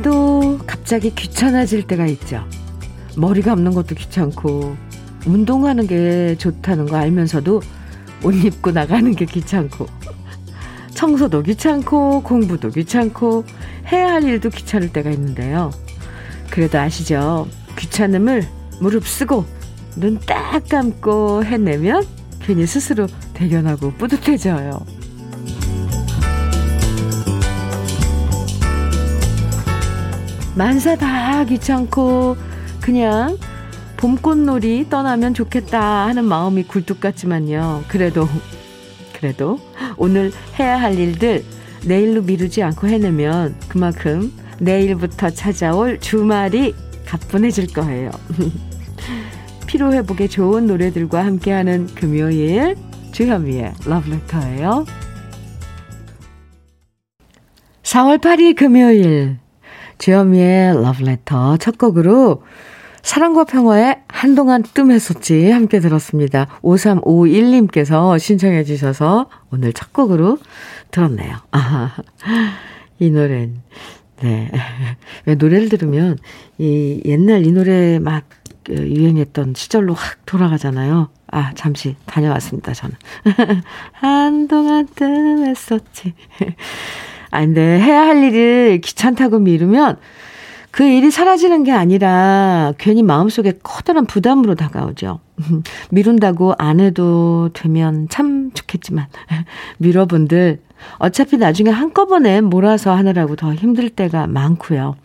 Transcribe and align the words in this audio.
일인데도 0.00 0.58
갑자기 0.66 1.14
귀찮아질 1.14 1.86
때가 1.86 2.06
있죠. 2.06 2.44
머리 3.16 3.42
감는 3.42 3.72
것도 3.74 3.94
귀찮고, 3.94 4.76
운동하는 5.26 5.86
게 5.86 6.36
좋다는 6.36 6.86
거 6.86 6.96
알면서도 6.96 7.60
옷 8.24 8.34
입고 8.34 8.72
나가는 8.72 9.10
게 9.12 9.24
귀찮고, 9.24 9.86
청소도 10.94 11.42
귀찮고, 11.42 12.22
공부도 12.22 12.70
귀찮고, 12.70 13.44
해야 13.92 14.12
할 14.12 14.24
일도 14.24 14.50
귀찮을 14.50 14.92
때가 14.92 15.10
있는데요. 15.10 15.70
그래도 16.50 16.78
아시죠? 16.78 17.46
귀찮음을 17.78 18.46
무릅쓰고, 18.80 19.44
눈 19.96 20.18
딱 20.26 20.68
감고 20.68 21.44
해내면 21.44 22.04
괜히 22.40 22.66
스스로 22.66 23.06
대견하고 23.34 23.92
뿌듯해져요. 23.94 24.99
만사 30.56 30.96
다 30.96 31.44
귀찮고 31.44 32.36
그냥 32.80 33.38
봄꽃놀이 33.96 34.88
떠나면 34.88 35.34
좋겠다 35.34 36.06
하는 36.06 36.24
마음이 36.24 36.64
굴뚝 36.64 37.00
같지만요. 37.00 37.84
그래도 37.88 38.28
그래도 39.12 39.58
오늘 39.96 40.32
해야 40.58 40.80
할 40.80 40.98
일들 40.98 41.44
내일로 41.84 42.22
미루지 42.22 42.62
않고 42.62 42.88
해내면 42.88 43.54
그만큼 43.68 44.32
내일부터 44.58 45.30
찾아올 45.30 46.00
주말이 46.00 46.74
가뿐해질 47.06 47.72
거예요. 47.72 48.10
피로 49.66 49.92
회복에 49.92 50.26
좋은 50.26 50.66
노래들과 50.66 51.24
함께하는 51.24 51.86
금요일 51.94 52.76
주현미의 53.12 53.74
러브레터예요. 53.84 54.84
4월 57.82 58.18
8일 58.20 58.56
금요일 58.56 59.38
주현미의 60.00 60.82
러브레터 60.82 61.58
첫 61.58 61.76
곡으로 61.78 62.42
사랑과 63.02 63.44
평화의 63.44 64.00
한동안 64.08 64.62
뜸했었지 64.62 65.50
함께 65.50 65.78
들었습니다. 65.78 66.46
5351님께서 66.62 68.18
신청해 68.18 68.64
주셔서 68.64 69.28
오늘 69.52 69.72
첫 69.72 69.92
곡으로 69.92 70.38
들었네요. 70.90 71.36
아, 71.52 71.96
이 72.98 73.10
노래는 73.10 73.62
네. 74.22 74.50
왜 75.26 75.34
노래를 75.34 75.68
들으면 75.68 76.18
이 76.58 77.00
옛날 77.04 77.46
이 77.46 77.52
노래 77.52 77.98
막그 77.98 78.72
유행했던 78.72 79.54
시절로 79.54 79.94
확 79.94 80.24
돌아가잖아요. 80.26 81.08
아, 81.30 81.52
잠시 81.54 81.96
다녀왔습니다, 82.06 82.72
저는. 82.72 82.96
한동안 83.92 84.88
뜸했었지. 84.94 86.14
아, 87.30 87.40
근데 87.40 87.78
해야 87.80 88.02
할 88.02 88.22
일을 88.24 88.80
귀찮다고 88.80 89.38
미루면 89.38 89.98
그 90.70 90.84
일이 90.84 91.10
사라지는 91.10 91.64
게 91.64 91.72
아니라 91.72 92.72
괜히 92.78 93.02
마음속에 93.02 93.54
커다란 93.62 94.06
부담으로 94.06 94.54
다가오죠. 94.54 95.20
미룬다고 95.90 96.54
안 96.58 96.78
해도 96.80 97.50
되면 97.52 98.08
참 98.08 98.52
좋겠지만, 98.52 99.06
미뤄분들, 99.78 100.60
어차피 100.98 101.36
나중에 101.36 101.70
한꺼번에 101.70 102.40
몰아서 102.40 102.94
하느라고 102.94 103.36
더 103.36 103.52
힘들 103.52 103.90
때가 103.90 104.26
많고요. 104.28 104.96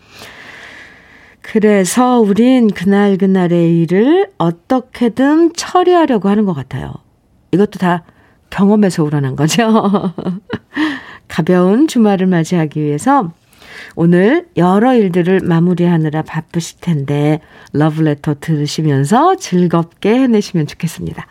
그래서 1.42 2.20
우린 2.20 2.68
그날그날의 2.70 3.78
일을 3.80 4.32
어떻게든 4.38 5.54
처리하려고 5.54 6.30
하는 6.30 6.46
것 6.46 6.54
같아요. 6.54 6.94
이것도 7.52 7.80
다 7.80 8.04
경험에서 8.50 9.04
우러난 9.04 9.36
거죠. 9.36 10.14
가벼운 11.28 11.88
주말을 11.88 12.28
맞이하기 12.28 12.82
위해서 12.82 13.32
오늘 13.96 14.48
여러 14.58 14.96
일들을 14.96 15.42
마무리하느라 15.42 16.22
바쁘실 16.22 16.80
텐데 16.82 17.40
러브레터 17.74 18.36
들으시면서 18.40 19.36
즐겁게 19.36 20.14
해내시면 20.14 20.68
좋겠습니다. 20.68 21.28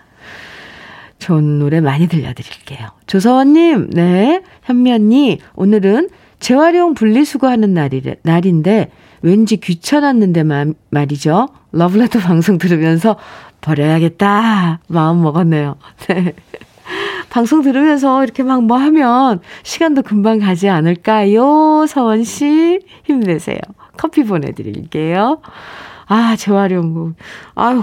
좋은 1.19 1.59
노래 1.59 1.81
많이 1.81 2.07
들려드릴게요. 2.07 2.89
조서원님, 3.07 3.91
네, 3.91 4.43
현미 4.65 4.93
언니, 4.93 5.39
오늘은 5.55 6.11
재활용 6.41 6.95
분리수거하는 6.95 7.73
날인데 8.23 8.91
왠지 9.23 9.57
귀찮았는데 9.57 10.43
마, 10.43 10.67
말이죠. 10.91 11.49
러브레터 11.73 12.19
방송 12.21 12.59
들으면서 12.59 13.17
버려야겠다 13.63 14.81
마음 14.87 15.23
먹었네요. 15.23 15.77
네. 16.09 16.35
방송 17.31 17.63
들으면서 17.63 18.23
이렇게 18.25 18.43
막 18.43 18.63
뭐 18.63 18.79
하면 18.79 19.41
시간도 19.63 20.03
금방 20.03 20.39
가지 20.39 20.69
않을까요? 20.69 21.87
서원 21.89 22.25
씨 22.25 22.81
힘내세요. 23.05 23.59
커피 23.97 24.25
보내드릴게요. 24.25 25.41
아 26.07 26.37
재활용국. 26.37 27.15
아유 27.55 27.83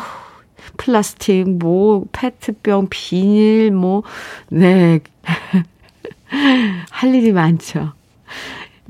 플라스틱, 0.78 1.50
뭐 1.50 2.06
페트병, 2.12 2.88
비닐, 2.90 3.72
뭐 3.72 4.03
네. 4.50 5.02
할 6.90 7.13
일이 7.13 7.31
많죠. 7.31 7.94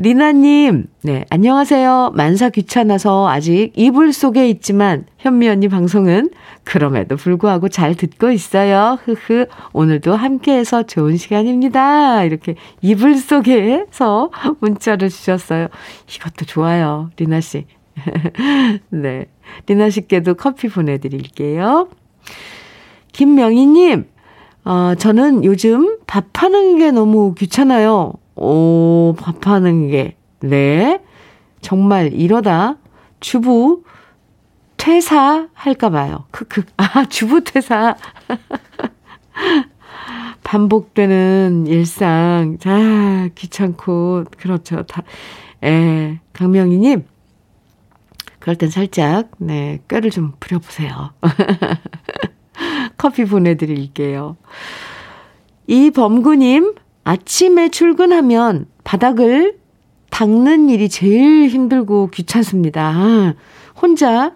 리나님, 0.02 0.88
네, 1.04 1.26
안녕하세요. 1.30 2.14
만사 2.16 2.50
귀찮아서 2.50 3.30
아직 3.30 3.72
이불 3.76 4.14
속에 4.14 4.50
있지만, 4.50 5.06
현미 5.20 5.48
언니 5.48 5.68
방송은 5.68 6.32
그럼에도 6.64 7.16
불구하고 7.16 7.70
잘 7.70 7.94
듣고 7.94 8.32
있어요. 8.32 8.98
흐흐. 9.04 9.46
오늘도 9.74 10.16
함께해서 10.16 10.82
좋은 10.88 11.18
시간입니다. 11.18 12.24
이렇게 12.24 12.56
이불 12.82 13.16
속에서 13.16 14.32
문자를 14.60 15.10
주셨어요. 15.10 15.68
이것도 16.16 16.46
좋아요. 16.46 17.12
리나 17.18 17.40
씨. 17.40 17.68
네. 18.90 19.28
리나 19.68 19.92
씨께도 19.92 20.34
커피 20.34 20.68
보내드릴게요. 20.68 21.90
김명희님, 23.12 24.08
어, 24.66 24.96
저는 24.98 25.44
요즘 25.44 26.00
밥하는 26.08 26.80
게 26.80 26.90
너무 26.90 27.36
귀찮아요. 27.36 28.14
오, 28.36 29.16
밥하는 29.18 29.90
게. 29.90 30.16
네. 30.40 31.02
정말 31.62 32.14
이러다 32.14 32.78
주부 33.20 33.84
퇴사할까봐요. 34.78 36.26
크크. 36.32 36.64
아, 36.78 37.06
주부 37.06 37.44
퇴사. 37.44 37.96
반복되는 40.44 41.68
일상. 41.68 42.58
자, 42.60 43.30
귀찮고, 43.36 44.26
그렇죠. 44.38 44.84
다, 44.84 45.04
에, 45.64 46.20
강명희님. 46.34 47.06
그럴 48.40 48.56
땐 48.56 48.70
살짝, 48.72 49.30
네, 49.38 49.80
뼈를 49.88 50.10
좀 50.10 50.34
부려보세요. 50.40 51.12
커피 52.98 53.26
보내드릴게요. 53.26 54.36
이범구님, 55.68 56.74
아침에 57.04 57.70
출근하면 57.70 58.68
바닥을 58.84 59.58
닦는 60.10 60.70
일이 60.70 60.90
제일 60.90 61.50
힘들고 61.50 62.10
귀찮습니다. 62.12 63.34
혼자 63.82 64.34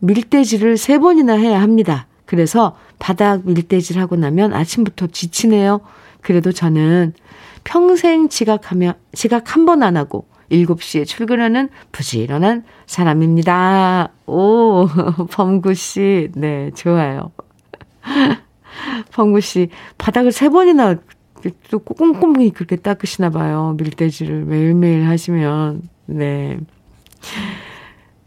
밀대질을 0.00 0.76
세 0.76 0.98
번이나 0.98 1.34
해야 1.34 1.60
합니다. 1.60 2.06
그래서 2.24 2.76
바닥 2.98 3.44
밀대질 3.44 3.98
하고 3.98 4.16
나면 4.16 4.52
아침부터 4.54 5.08
지치네요. 5.08 5.80
그래도 6.22 6.52
저는 6.52 7.12
평생 7.64 8.28
지각하면, 8.28 8.94
지각 9.12 9.54
한 9.54 9.66
번 9.66 9.82
안 9.82 9.96
하고 9.96 10.26
7시에 10.50 11.06
출근하는 11.06 11.68
부지런한 11.92 12.64
사람입니다. 12.86 14.10
오, 14.26 14.86
범구 15.30 15.74
씨. 15.74 16.28
네, 16.34 16.70
좋아요. 16.74 17.32
범구 19.12 19.40
씨, 19.40 19.68
바닥을 19.98 20.32
세 20.32 20.48
번이나 20.48 20.96
또 21.70 21.78
꼼꼼히 21.78 22.50
그렇게 22.50 22.76
닦으시나 22.76 23.30
봐요. 23.30 23.74
밀대질을 23.78 24.44
매일매일 24.44 25.08
하시면. 25.08 25.82
네. 26.06 26.58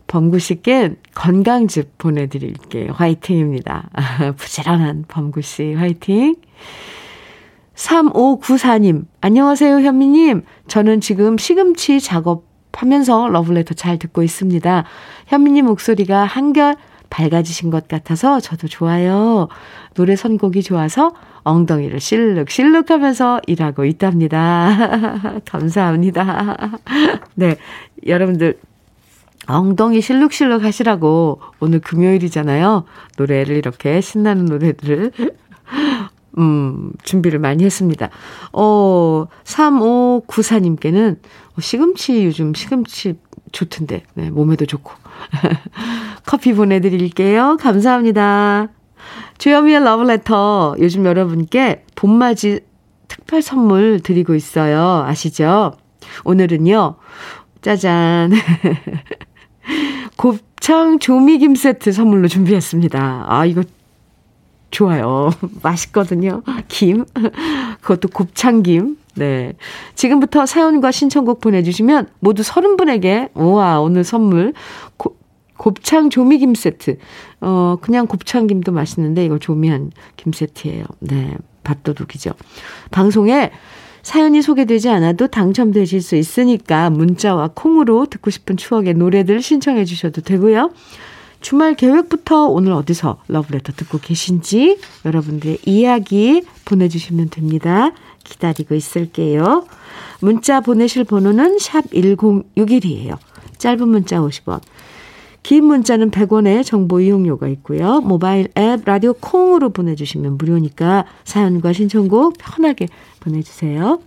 범구 0.08 0.40
씨께 0.40 0.96
건강즙 1.14 1.98
보내드릴게요. 1.98 2.94
화이팅입니다. 2.94 3.90
부지런한 4.38 5.06
범구 5.08 5.42
씨 5.42 5.74
화이팅. 5.74 6.36
3594님, 7.76 9.06
안녕하세요, 9.20 9.82
현미님. 9.82 10.44
저는 10.68 11.02
지금 11.02 11.38
시금치 11.38 12.00
작업하면서 12.00 13.28
러블레터 13.30 13.74
잘 13.74 14.00
듣고 14.00 14.24
있습니다. 14.24 14.86
현미님 15.28 15.66
목소리가 15.66 16.24
한결 16.24 16.78
밝아지신 17.10 17.70
것 17.70 17.88
같아서 17.88 18.40
저도 18.40 18.68
좋아요. 18.68 19.48
노래 19.94 20.16
선곡이 20.16 20.64
좋아서 20.64 21.14
엉덩이를 21.44 22.00
실룩실룩 22.00 22.90
하면서 22.92 23.40
일하고 23.48 23.86
있답니다. 23.86 25.42
감사합니다. 25.50 26.80
네. 27.36 27.58
여러분들, 28.06 28.58
엉덩이 29.48 30.02
실룩실룩 30.02 30.64
하시라고 30.64 31.40
오늘 31.60 31.80
금요일이잖아요. 31.80 32.86
노래를 33.18 33.56
이렇게 33.56 34.02
신나는 34.02 34.46
노래들을 34.46 35.12
음, 36.38 36.92
준비를 37.04 37.40
많이 37.40 37.64
했습니다. 37.64 38.10
어, 38.52 39.28
3594님께는 39.44 41.18
어, 41.58 41.62
시금치, 41.62 42.26
요즘 42.26 42.54
시금치 42.54 43.16
좋던데, 43.56 44.04
네, 44.16 44.30
몸에도 44.30 44.66
좋고. 44.66 44.92
커피 46.28 46.54
보내드릴게요. 46.54 47.58
감사합니다. 47.60 48.68
주여미의 49.38 49.84
러브레터, 49.84 50.76
요즘 50.80 51.06
여러분께 51.06 51.86
봄맞이 51.96 52.60
특별 53.08 53.42
선물 53.42 54.02
드리고 54.02 54.36
있어요. 54.36 55.04
아시죠? 55.08 55.78
오늘은요, 56.26 56.96
짜잔. 57.62 58.34
곱창 60.18 61.00
조미김 61.00 61.56
세트 61.56 61.94
선물로 61.94 62.28
준비했습니다. 62.28 63.26
아, 63.30 63.46
이거 63.46 63.64
좋아요. 64.70 65.30
맛있거든요. 65.64 66.44
김. 66.68 67.06
그것도 67.86 68.10
곱창김. 68.10 68.98
네. 69.14 69.54
지금부터 69.94 70.48
사연과 70.48 70.92
신청곡 70.92 71.40
보내주시면 71.40 72.08
모두 72.20 72.42
30분에게, 72.42 73.30
우와, 73.36 73.80
오늘 73.80 74.04
선물. 74.04 74.54
고, 74.98 75.16
곱창 75.56 76.10
조미김 76.10 76.56
세트. 76.56 76.98
어, 77.42 77.78
그냥 77.80 78.08
곱창김도 78.08 78.72
맛있는데 78.72 79.24
이거 79.24 79.38
조미한 79.38 79.92
김 80.18 80.34
세트예요. 80.34 80.84
네. 81.00 81.38
밥도둑이죠. 81.64 82.32
방송에 82.90 83.52
사연이 84.02 84.42
소개되지 84.42 84.90
않아도 84.90 85.28
당첨되실 85.28 86.02
수 86.02 86.16
있으니까 86.16 86.90
문자와 86.90 87.52
콩으로 87.54 88.08
듣고 88.08 88.32
싶은 88.32 88.58
추억의 88.58 88.96
노래들 88.96 89.42
신청해 89.42 89.86
주셔도 89.86 90.22
되고요. 90.22 90.72
주말 91.46 91.76
계획부터 91.76 92.48
오늘 92.48 92.72
어디서 92.72 93.20
러브레터 93.28 93.74
듣고 93.74 94.00
계신지 94.00 94.80
여러분들의 95.06 95.60
이야기 95.68 96.42
보내주시면 96.66 97.30
됩니다. 97.30 97.92
기다리고 98.24 98.74
있을게요. 98.74 99.68
문자 100.22 100.60
보내실 100.60 101.04
번호는 101.04 101.60
샵 101.60 101.86
1061이에요. 101.92 103.20
짧은 103.60 103.88
문자 103.88 104.18
50원. 104.18 104.60
긴 105.44 105.66
문자는 105.66 106.10
100원의 106.10 106.66
정보 106.66 107.00
이용료가 107.00 107.48
있고요. 107.50 108.02
모바일 108.02 108.48
앱 108.58 108.84
라디오 108.84 109.14
콩으로 109.14 109.70
보내주시면 109.70 110.40
무료니까 110.40 111.06
사연과 111.26 111.74
신청곡 111.74 112.40
편하게 112.40 112.88
보내주세요. 113.20 114.00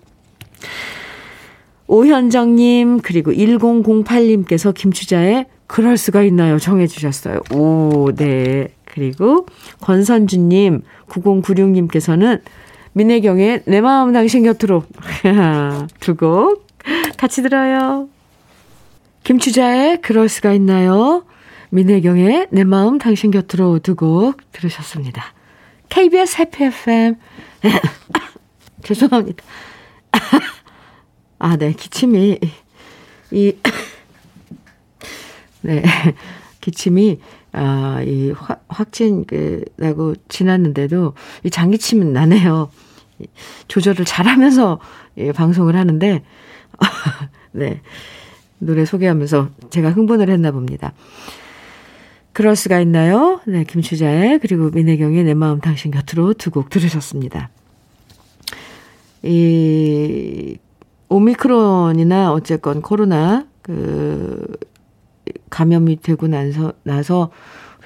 오현정님, 1.86 2.98
그리고 3.02 3.30
1008님께서 3.30 4.74
김추자의 4.74 5.46
그럴 5.68 5.96
수가 5.96 6.22
있나요? 6.22 6.58
정해주셨어요. 6.58 7.40
오, 7.52 8.10
네. 8.16 8.68
그리고 8.84 9.46
권선주님, 9.80 10.82
9096님께서는 11.08 12.40
민혜경의 12.94 13.62
내 13.66 13.80
마음 13.80 14.12
당신 14.12 14.42
곁으로 14.42 14.82
두 16.00 16.16
곡 16.16 16.66
같이 17.16 17.42
들어요. 17.42 18.08
김추자의 19.24 20.00
그럴 20.00 20.28
수가 20.28 20.52
있나요? 20.54 21.24
민혜경의 21.70 22.48
내 22.50 22.64
마음 22.64 22.98
당신 22.98 23.30
곁으로 23.30 23.78
두 23.78 23.94
곡 23.94 24.40
들으셨습니다. 24.52 25.22
KBS 25.90 26.38
해피 26.40 26.64
FM 26.64 27.14
죄송합니다. 28.82 29.44
아, 31.38 31.56
네. 31.56 31.72
기침이, 31.72 32.38
이, 33.30 33.52
네. 35.68 35.82
기침이, 36.62 37.20
아, 37.52 38.02
이 38.04 38.30
확, 38.30 38.64
확진, 38.68 39.24
그, 39.26 39.64
나고 39.76 40.14
지났는데도 40.28 41.12
이 41.44 41.50
장기침은 41.50 42.12
나네요. 42.12 42.70
조절을 43.68 44.04
잘 44.06 44.26
하면서 44.26 44.80
예, 45.18 45.30
방송을 45.32 45.76
하는데, 45.76 46.22
네. 47.52 47.80
노래 48.58 48.84
소개하면서 48.84 49.50
제가 49.70 49.90
흥분을 49.90 50.30
했나 50.30 50.50
봅니다. 50.50 50.92
그럴 52.32 52.56
수가 52.56 52.80
있나요? 52.80 53.40
네, 53.46 53.64
김추자의 53.64 54.38
그리고 54.40 54.70
민혜경의 54.70 55.24
내 55.24 55.34
마음 55.34 55.60
당신 55.60 55.90
곁으로 55.90 56.34
두 56.34 56.50
곡 56.50 56.70
들으셨습니다. 56.70 57.50
이 59.22 60.56
오미크론이나 61.08 62.32
어쨌건 62.32 62.80
코로나 62.82 63.46
그 63.62 64.46
감염이 65.50 65.96
되고 65.96 66.26
나서 66.28 66.72
나서 66.82 67.30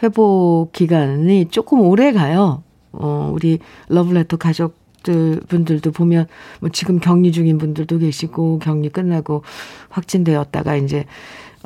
회복 0.03 0.71
기간이 0.73 1.47
조금 1.51 1.81
오래 1.81 2.13
가요. 2.13 2.63
어, 2.93 3.31
우리 3.33 3.59
러블레터 3.89 4.37
가족들 4.37 5.41
분들도 5.49 5.93
보면 5.93 6.27
뭐 6.61 6.71
지금 6.71 6.99
격리 6.99 7.33
중인 7.33 7.59
분들도 7.59 7.99
계시고 7.99 8.59
격리 8.59 8.89
끝나고 8.89 9.43
확진되었다가 9.89 10.77
이제 10.77 11.07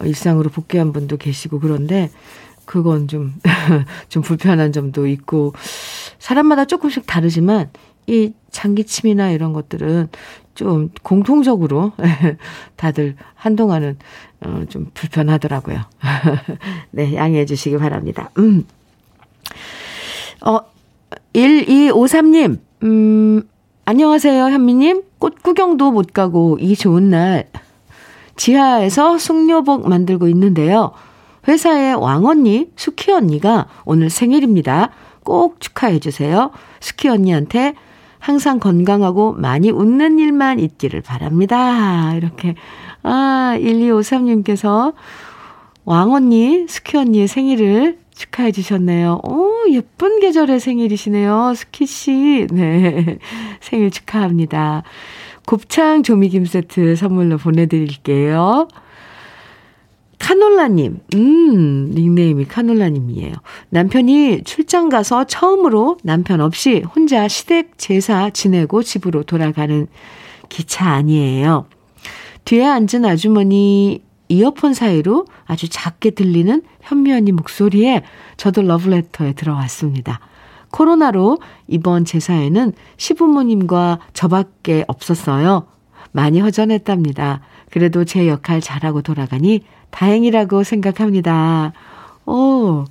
일상으로 0.03 0.51
복귀한 0.51 0.93
분도 0.93 1.17
계시고 1.17 1.61
그런데 1.61 2.11
그건 2.67 3.09
좀, 3.09 3.35
좀 4.11 4.23
불편한 4.23 4.73
점도 4.73 5.07
있고, 5.07 5.55
사람마다 6.19 6.67
조금씩 6.67 7.07
다르지만, 7.07 7.71
이 8.09 8.33
장기침이나 8.51 9.31
이런 9.31 9.53
것들은 9.53 10.09
좀 10.57 10.91
공통적으로 11.03 11.93
다들 12.75 13.15
한동안은 13.35 13.99
어, 14.41 14.65
좀 14.69 14.91
불편하더라고요. 14.95 15.83
네, 16.91 17.15
양해해 17.15 17.45
주시기 17.45 17.77
바랍니다. 17.79 18.31
음. 18.39 18.65
어, 20.45 20.61
1253님, 21.35 22.59
음, 22.83 23.43
안녕하세요, 23.85 24.45
현미님. 24.47 25.05
꽃 25.19 25.43
구경도 25.43 25.93
못 25.93 26.13
가고 26.13 26.59
이 26.61 26.75
좋은 26.75 27.11
날 27.11 27.49
지하에서 28.37 29.19
숙녀복 29.19 29.89
만들고 29.89 30.29
있는데요. 30.29 30.93
회사의 31.49 31.95
왕언니, 31.95 32.71
수키 32.77 33.13
언니가 33.13 33.69
오늘 33.85 34.11
생일입니다. 34.11 34.91
꼭 35.23 35.61
축하해 35.61 36.01
주세요. 36.01 36.51
수키 36.81 37.09
언니한테 37.09 37.75
항상 38.27 38.59
건강하고 38.59 39.35
많이 39.35 39.71
웃는 39.71 40.19
일만 40.19 40.59
있기를 40.59 41.01
바랍니다. 41.01 42.13
이렇게, 42.17 42.57
아, 43.05 43.57
1253님께서 43.61 44.95
왕언니, 45.85 46.67
스키 46.69 46.97
언니의 46.97 47.29
생일을 47.29 47.99
축하해 48.17 48.51
주셨네요. 48.51 49.21
오, 49.23 49.71
예쁜 49.71 50.19
계절의 50.19 50.59
생일이시네요. 50.59 51.53
스키씨. 51.55 52.49
네. 52.51 53.19
생일 53.63 53.93
축하합니다. 53.93 54.83
곱창 55.47 56.03
조미김 56.03 56.47
세트 56.47 56.97
선물로 56.97 57.39
보내드릴게요. 57.39 58.67
카놀라님, 60.27 60.99
음, 61.15 61.91
닉네임이 61.95 62.47
카놀라님이에요. 62.47 63.33
남편이 63.71 64.43
출장 64.43 64.89
가서 64.89 65.23
처음으로 65.23 65.99
남편 66.03 66.41
없이 66.41 66.83
혼자 66.97 67.29
시댁 67.29 67.79
제사 67.79 68.31
지내고 68.31 68.83
집으로 68.83 69.23
돌아가는 69.23 69.87
기차 70.49 70.91
아니에요. 70.91 71.67
뒤에 72.45 72.65
앉은 72.65 73.05
아주머니 73.05 74.03
이어폰 74.27 74.75
사이로 74.75 75.27
아주 75.45 75.69
작게 75.69 76.11
들리는 76.11 76.61
현미 76.81 77.13
언니 77.13 77.31
목소리에 77.31 78.03
저도 78.37 78.63
러브레터에 78.63 79.35
들어왔습니다. 79.35 80.19
코로나로 80.73 81.39
이번 81.69 82.05
제사에는 82.05 82.73
시부모님과 82.97 84.01
저밖에 84.13 84.85
없었어요. 84.89 85.69
많이 86.11 86.41
허전했답니다. 86.41 87.43
그래도 87.71 88.05
제 88.05 88.27
역할 88.27 88.61
잘하고 88.61 89.03
돌아가니 89.03 89.61
다행이라고 89.97 90.63
생각합니다. 90.63 91.73
오, 92.27 92.85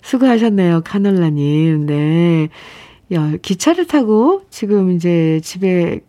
수고하셨네요, 0.00 0.80
카놀라님. 0.82 1.84
네. 1.84 2.48
야, 3.12 3.32
기차를 3.42 3.86
타고 3.86 4.42
지금 4.48 4.92
이제 4.92 5.38
집에 5.44 6.00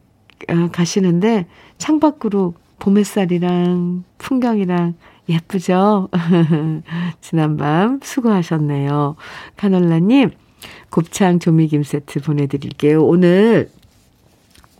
아, 0.48 0.70
가시는데 0.72 1.48
창밖으로 1.78 2.54
봄 2.80 2.98
햇살이랑 2.98 4.06
풍경이랑 4.20 4.96
예쁘죠? 5.28 6.08
지난밤 7.20 8.00
수고하셨네요. 8.02 9.18
카놀라님, 9.58 10.32
곱창 10.90 11.40
조미김 11.40 11.84
세트 11.84 12.22
보내드릴게요. 12.22 13.04
오늘, 13.04 13.70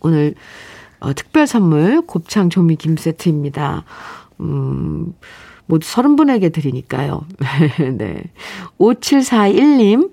오늘, 0.00 0.34
어, 0.98 1.12
특별 1.12 1.46
선물 1.46 2.00
곱창 2.06 2.48
조미김 2.48 2.96
세트입니다. 2.96 3.84
음, 4.40 5.14
모두 5.66 5.86
30분에게 5.86 6.52
드리니까요. 6.52 7.22
네. 7.96 8.24
5741님, 8.78 10.10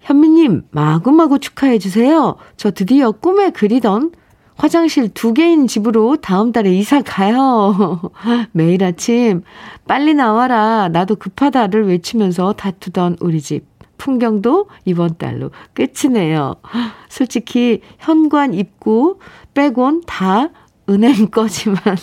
현미님, 0.00 0.62
마구마구 0.70 1.38
축하해주세요. 1.38 2.36
저 2.56 2.70
드디어 2.70 3.10
꿈에 3.12 3.50
그리던 3.50 4.12
화장실 4.56 5.08
두 5.14 5.34
개인 5.34 5.66
집으로 5.66 6.16
다음 6.16 6.50
달에 6.50 6.72
이사 6.72 7.00
가요. 7.02 8.00
매일 8.52 8.82
아침, 8.82 9.42
빨리 9.86 10.14
나와라. 10.14 10.88
나도 10.88 11.16
급하다를 11.16 11.86
외치면서 11.86 12.54
다투던 12.54 13.18
우리 13.20 13.40
집. 13.40 13.66
풍경도 13.98 14.68
이번 14.84 15.18
달로 15.18 15.50
끝이네요. 15.74 16.54
솔직히 17.10 17.82
현관 17.98 18.54
입구 18.54 19.18
빼곤 19.54 20.02
다 20.06 20.50
은행 20.88 21.28
거지만 21.30 21.82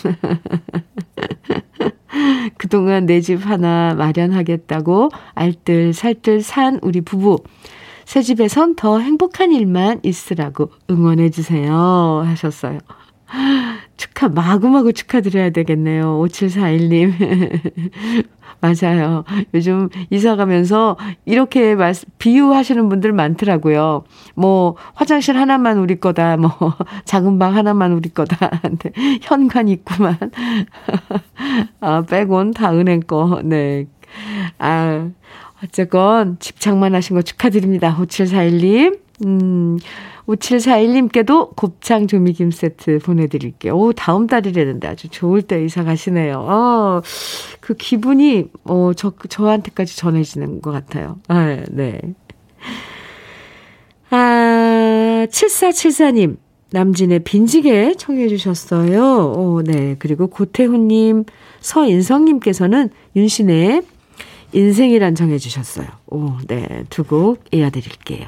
그동안 2.58 3.06
내 3.06 3.22
집 3.22 3.46
하나 3.46 3.94
마련하겠다고 3.96 5.10
알뜰살뜰 5.34 6.42
산 6.42 6.80
우리 6.82 7.01
부부. 7.01 7.39
새 8.06 8.22
집에선 8.22 8.75
더 8.75 9.00
행복한 9.00 9.51
일만 9.51 10.00
있으라고 10.04 10.70
응원해 10.92 11.30
주세요. 11.32 12.22
하셨어요. 12.25 12.77
축하, 13.98 14.30
마구마구 14.30 14.94
축하드려야 14.94 15.50
되겠네요. 15.50 16.20
5741님. 16.24 18.25
맞아요. 18.62 19.24
요즘 19.54 19.90
이사 20.10 20.36
가면서 20.36 20.98
이렇게 21.26 21.76
말, 21.76 21.94
비유하시는 22.18 22.90
분들 22.90 23.12
많더라고요. 23.12 24.04
뭐, 24.36 24.76
화장실 24.94 25.38
하나만 25.38 25.78
우리 25.78 26.00
거다. 26.00 26.38
뭐, 26.38 26.50
작은 27.06 27.38
방 27.40 27.56
하나만 27.56 27.92
우리 27.94 28.10
거다. 28.10 28.50
근데, 28.62 28.92
현관 29.22 29.68
있구만. 29.68 30.18
아, 31.80 32.02
빼곤 32.04 32.52
다 32.52 32.72
은행 32.72 33.02
거. 33.02 33.42
네. 33.44 33.88
아, 34.58 35.10
어쨌건 35.64 36.38
집착만 36.40 36.96
하신 36.96 37.16
거 37.16 37.22
축하드립니다. 37.22 37.96
5741님. 37.98 39.05
음, 39.24 39.78
5741님께도 40.28 41.56
곱창 41.56 42.08
조미김 42.08 42.52
세트 42.52 43.00
보내드릴게요. 43.00 43.74
오, 43.78 43.94
다음 43.94 44.28
달이라는데 44.28 44.88
아주 44.88 45.08
좋을 45.08 45.42
때 45.42 45.64
이사 45.64 45.84
가시네요. 45.84 46.40
어, 46.40 47.02
그 47.62 47.76
기분이, 47.76 48.50
어, 48.66 48.92
저, 48.96 49.14
저한테까지 49.30 49.96
전해지는 49.96 50.62
것 50.62 50.72
같아요. 50.72 51.18
아, 51.28 51.64
네. 51.70 52.02
아, 54.10 55.26
7474님. 55.30 56.38
남진의 56.72 57.20
빈지게 57.20 57.94
청해 57.98 58.28
주셨어요. 58.28 59.32
오, 59.38 59.62
네. 59.64 59.96
그리고 59.98 60.28
고태훈님, 60.28 61.24
서인성님께서는 61.62 62.90
윤신의 63.16 63.84
인생이란 64.52 65.16
정해 65.16 65.38
주셨어요. 65.38 65.88
오, 66.08 66.32
네. 66.48 66.84
두 66.90 67.04
곡 67.04 67.44
이어드릴게요. 67.54 68.28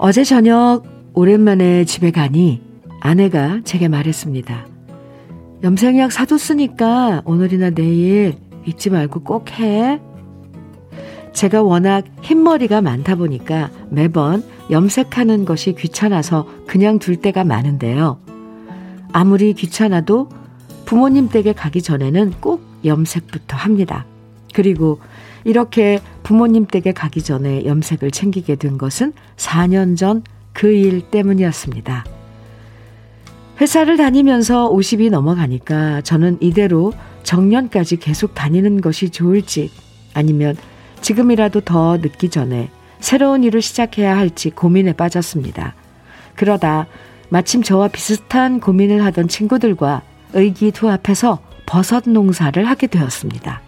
어제 0.00 0.22
저녁 0.22 0.84
오랜만에 1.12 1.84
집에 1.84 2.12
가니 2.12 2.62
아내가 3.00 3.60
제게 3.64 3.88
말했습니다. 3.88 4.66
염색약 5.64 6.12
사뒀으니까 6.12 7.22
오늘이나 7.24 7.70
내일 7.70 8.36
잊지 8.64 8.90
말고 8.90 9.24
꼭 9.24 9.58
해. 9.58 10.00
제가 11.32 11.64
워낙 11.64 12.04
흰머리가 12.22 12.80
많다 12.80 13.16
보니까 13.16 13.70
매번 13.90 14.44
염색하는 14.70 15.44
것이 15.44 15.74
귀찮아서 15.74 16.46
그냥 16.68 17.00
둘 17.00 17.16
때가 17.16 17.42
많은데요. 17.42 18.20
아무리 19.12 19.52
귀찮아도 19.52 20.28
부모님 20.84 21.28
댁에 21.28 21.52
가기 21.52 21.82
전에는 21.82 22.34
꼭 22.40 22.62
염색부터 22.84 23.56
합니다. 23.56 24.06
그리고 24.54 25.00
이렇게 25.44 25.98
부모님 26.28 26.66
댁에 26.66 26.92
가기 26.92 27.22
전에 27.22 27.64
염색을 27.64 28.10
챙기게 28.10 28.56
된 28.56 28.76
것은 28.76 29.14
4년 29.38 29.96
전 29.96 30.22
그 30.52 30.66
일 30.68 31.00
때문이었습니다. 31.10 32.04
회사를 33.62 33.96
다니면서 33.96 34.68
50이 34.70 35.08
넘어가니까 35.10 36.02
저는 36.02 36.36
이대로 36.42 36.92
정년까지 37.22 37.96
계속 37.96 38.34
다니는 38.34 38.82
것이 38.82 39.08
좋을지 39.08 39.70
아니면 40.12 40.54
지금이라도 41.00 41.62
더 41.62 41.96
늦기 41.96 42.28
전에 42.28 42.68
새로운 43.00 43.42
일을 43.42 43.62
시작해야 43.62 44.14
할지 44.14 44.50
고민에 44.50 44.92
빠졌습니다. 44.92 45.76
그러다 46.34 46.88
마침 47.30 47.62
저와 47.62 47.88
비슷한 47.88 48.60
고민을 48.60 49.02
하던 49.06 49.28
친구들과 49.28 50.02
의기투합해서 50.34 51.38
버섯 51.64 52.06
농사를 52.06 52.62
하게 52.68 52.86
되었습니다. 52.86 53.62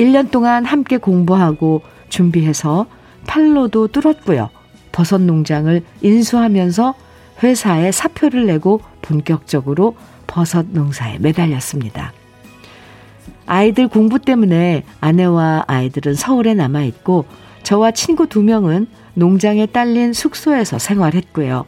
1년 0.00 0.30
동안 0.30 0.64
함께 0.64 0.96
공부하고 0.96 1.82
준비해서 2.08 2.86
팔로도 3.26 3.88
뚫었고요. 3.88 4.48
버섯 4.92 5.20
농장을 5.20 5.82
인수하면서 6.00 6.94
회사에 7.42 7.92
사표를 7.92 8.46
내고 8.46 8.80
본격적으로 9.02 9.94
버섯 10.26 10.66
농사에 10.70 11.18
매달렸습니다. 11.18 12.14
아이들 13.46 13.88
공부 13.88 14.18
때문에 14.18 14.84
아내와 15.00 15.64
아이들은 15.66 16.14
서울에 16.14 16.54
남아 16.54 16.82
있고 16.84 17.26
저와 17.62 17.90
친구 17.90 18.26
두 18.26 18.42
명은 18.42 18.86
농장에 19.14 19.66
딸린 19.66 20.14
숙소에서 20.14 20.78
생활했고요. 20.78 21.66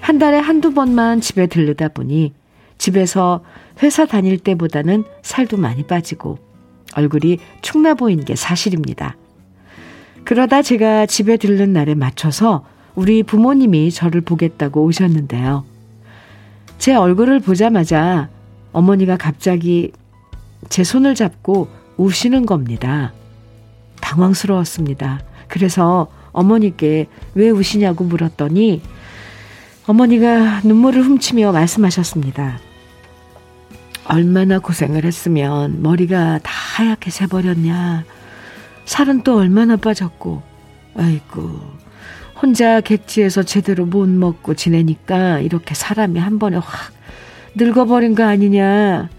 한 0.00 0.18
달에 0.18 0.38
한두 0.38 0.74
번만 0.74 1.22
집에 1.22 1.46
들르다 1.46 1.88
보니 1.88 2.34
집에서 2.76 3.42
회사 3.82 4.04
다닐 4.04 4.38
때보다는 4.38 5.04
살도 5.22 5.56
많이 5.56 5.82
빠지고 5.84 6.47
얼굴이 6.94 7.38
축나 7.62 7.94
보인 7.94 8.24
게 8.24 8.36
사실입니다. 8.36 9.16
그러다 10.24 10.62
제가 10.62 11.06
집에 11.06 11.36
들른 11.36 11.72
날에 11.72 11.94
맞춰서 11.94 12.64
우리 12.94 13.22
부모님이 13.22 13.90
저를 13.90 14.20
보겠다고 14.20 14.84
오셨는데요. 14.84 15.64
제 16.78 16.94
얼굴을 16.94 17.40
보자마자 17.40 18.28
어머니가 18.72 19.16
갑자기 19.16 19.92
제 20.68 20.84
손을 20.84 21.14
잡고 21.14 21.68
우시는 21.96 22.46
겁니다. 22.46 23.12
당황스러웠습니다. 24.00 25.20
그래서 25.48 26.08
어머니께 26.32 27.06
왜 27.34 27.50
우시냐고 27.50 28.04
물었더니 28.04 28.82
어머니가 29.86 30.60
눈물을 30.64 31.02
훔치며 31.02 31.52
말씀하셨습니다. 31.52 32.67
얼마나 34.08 34.58
고생을 34.58 35.04
했으면 35.04 35.82
머리가 35.82 36.40
다 36.42 36.50
하얗게 36.50 37.10
새버렸냐. 37.10 38.04
살은 38.86 39.22
또 39.22 39.36
얼마나 39.36 39.76
빠졌고. 39.76 40.42
아이고. 40.96 41.60
혼자 42.40 42.80
객지에서 42.80 43.42
제대로 43.42 43.84
못 43.84 44.08
먹고 44.08 44.54
지내니까 44.54 45.40
이렇게 45.40 45.74
사람이 45.74 46.18
한 46.18 46.38
번에 46.38 46.56
확 46.56 46.92
늙어버린 47.54 48.14
거 48.14 48.24
아니냐. 48.24 49.10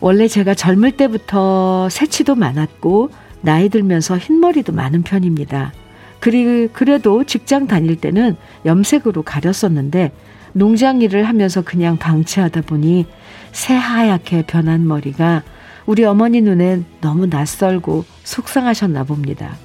원래 0.00 0.28
제가 0.28 0.54
젊을 0.54 0.92
때부터 0.92 1.88
새치도 1.88 2.34
많았고 2.34 3.10
나이 3.40 3.70
들면서 3.70 4.18
흰머리도 4.18 4.72
많은 4.72 5.02
편입니다. 5.02 5.72
그리, 6.18 6.68
그래도 6.68 7.24
직장 7.24 7.66
다닐 7.66 7.96
때는 7.96 8.36
염색으로 8.66 9.22
가렸었는데 9.22 10.12
농장 10.52 11.00
일을 11.02 11.28
하면서 11.28 11.62
그냥 11.62 11.96
방치하다 11.96 12.62
보니 12.62 13.06
새하얗게 13.52 14.44
변한 14.46 14.86
머리가 14.86 15.42
우리 15.86 16.04
어머니 16.04 16.40
눈엔 16.40 16.84
너무 17.00 17.26
낯설고 17.26 18.04
속상하셨나 18.24 19.04
봅니다. 19.04 19.56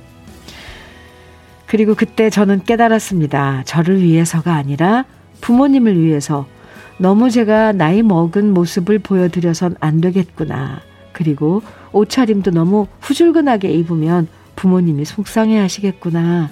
그리고 1.67 1.95
그때 1.95 2.29
저는 2.29 2.63
깨달았습니다. 2.63 3.63
저를 3.65 4.01
위해서가 4.01 4.53
아니라 4.53 5.05
부모님을 5.41 5.99
위해서 5.99 6.47
너무 6.97 7.29
제가 7.29 7.73
나이 7.73 8.01
먹은 8.01 8.53
모습을 8.53 8.99
보여드려선 8.99 9.75
안 9.79 9.99
되겠구나. 9.99 10.81
그리고 11.11 11.61
옷차림도 11.91 12.51
너무 12.51 12.87
후줄근하게 13.01 13.71
입으면 13.71 14.27
부모님이 14.55 15.05
속상해 15.05 15.57
하시겠구나. 15.59 16.49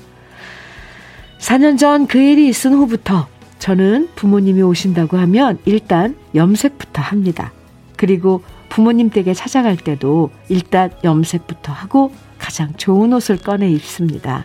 4년 1.39 1.77
전 1.77 2.07
그 2.07 2.17
일이 2.19 2.47
있은 2.47 2.73
후부터 2.73 3.27
저는 3.63 4.09
부모님이 4.15 4.61
오신다고 4.61 5.15
하면 5.15 5.57
일단 5.63 6.17
염색부터 6.35 7.01
합니다. 7.01 7.53
그리고 7.95 8.43
부모님 8.67 9.09
댁에 9.09 9.33
찾아갈 9.33 9.77
때도 9.77 10.31
일단 10.49 10.91
염색부터 11.01 11.71
하고 11.71 12.11
가장 12.37 12.73
좋은 12.75 13.13
옷을 13.13 13.37
꺼내 13.37 13.69
입습니다. 13.69 14.43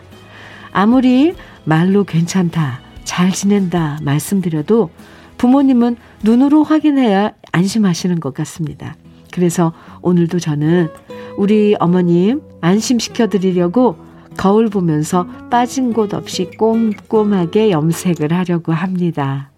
아무리 0.71 1.33
말로 1.65 2.05
괜찮다, 2.05 2.79
잘 3.03 3.33
지낸다 3.33 3.99
말씀드려도 4.03 4.89
부모님은 5.37 5.97
눈으로 6.23 6.63
확인해야 6.63 7.31
안심하시는 7.51 8.21
것 8.21 8.33
같습니다. 8.33 8.95
그래서 9.33 9.73
오늘도 10.01 10.39
저는 10.39 10.87
우리 11.35 11.75
어머님 11.77 12.39
안심시켜 12.61 13.27
드리려고 13.27 13.97
거울 14.39 14.69
보면서 14.69 15.27
빠진 15.49 15.91
곳 15.91 16.13
없이 16.13 16.49
꼼꼼하게 16.57 17.71
염색을 17.71 18.31
하려고 18.31 18.71
합니다. 18.71 19.51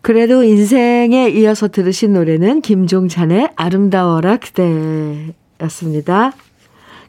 그래도 0.00 0.44
인생에 0.44 1.28
이어서 1.30 1.66
들으신 1.66 2.12
노래는 2.12 2.60
김종찬의 2.60 3.50
아름다워라 3.56 4.36
그대였습니다. 4.36 6.34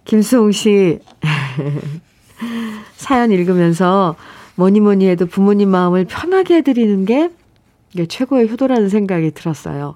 김수홍 0.05 0.53
씨 0.53 0.97
사연 2.97 3.31
읽으면서 3.31 4.15
뭐니 4.55 4.79
뭐니 4.79 5.07
해도 5.07 5.27
부모님 5.27 5.69
마음을 5.69 6.05
편하게 6.05 6.55
해드리는 6.55 7.05
게 7.05 7.29
최고의 8.07 8.49
효도라는 8.49 8.89
생각이 8.89 9.31
들었어요. 9.31 9.95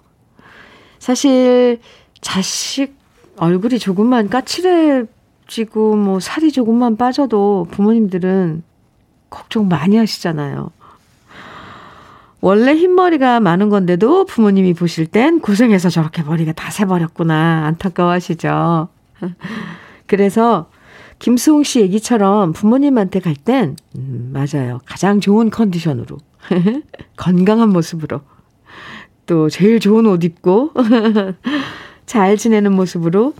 사실 1.00 1.80
자식 2.22 2.96
얼굴이 3.38 3.80
조금만 3.80 4.30
까칠해지고 4.30 5.96
뭐 5.96 6.20
살이 6.20 6.52
조금만 6.52 6.98
빠져도 6.98 7.68
부모님들은 7.72 8.64
걱정 9.30 9.68
많이 9.68 9.98
하시잖아요. 9.98 10.72
원래 12.42 12.74
흰머리가 12.76 13.40
많은 13.40 13.70
건데도 13.70 14.26
부모님이 14.26 14.74
보실 14.74 15.08
땐 15.08 15.40
고생해서 15.40 15.90
저렇게 15.90 16.24
머리가 16.24 16.52
다 16.52 16.72
새버렸구나 16.72 17.66
안타까워하시죠. 17.68 18.90
그래서 20.08 20.70
김수홍 21.20 21.64
씨 21.64 21.80
얘기처럼 21.80 22.52
부모님한테 22.52 23.22
갈 23.22 23.36
땐, 23.36 23.78
음, 23.96 24.34
맞아요. 24.34 24.82
가장 24.86 25.22
좋은 25.22 25.50
컨디션으로. 25.50 26.18
건강한 27.18 27.70
모습으로. 27.70 28.22
또 29.26 29.50
제일 29.50 29.80
좋은 29.80 30.06
옷 30.06 30.24
입고, 30.24 30.74
잘 32.06 32.38
지내는 32.38 32.74
모습으로, 32.74 33.34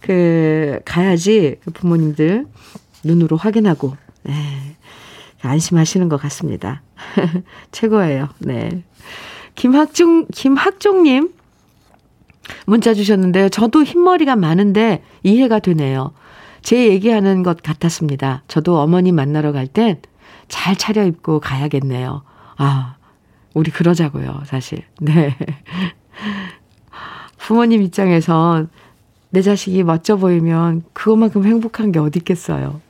그, 0.00 0.80
가야지 0.84 1.56
그 1.64 1.70
부모님들 1.70 2.46
눈으로 3.04 3.36
확인하고, 3.36 3.96
네, 4.24 4.32
안심하시는 5.42 6.08
것 6.08 6.20
같습니다. 6.20 6.82
최고예요. 7.72 8.28
네. 8.38 8.82
김학중, 9.54 10.26
김학종 10.32 11.04
님 11.04 11.32
문자 12.66 12.94
주셨는데요. 12.94 13.48
저도 13.48 13.84
흰머리가 13.84 14.36
많은데 14.36 15.02
이해가 15.22 15.60
되네요. 15.60 16.12
제 16.62 16.88
얘기하는 16.88 17.42
것 17.42 17.62
같았습니다. 17.62 18.42
저도 18.48 18.78
어머니 18.80 19.12
만나러 19.12 19.52
갈 19.52 19.66
땐 19.66 20.00
잘 20.50 20.76
차려입고 20.76 21.40
가야겠네요. 21.40 22.22
아, 22.62 22.96
우리 23.54 23.70
그러자고요, 23.70 24.42
사실. 24.44 24.82
네. 25.00 25.34
부모님 27.38 27.80
입장에선 27.80 28.68
내 29.30 29.40
자식이 29.40 29.82
멋져 29.82 30.16
보이면 30.16 30.82
그것만큼 30.92 31.46
행복한 31.46 31.90
게 31.90 31.98
어디 31.98 32.18
있겠어요. 32.18 32.82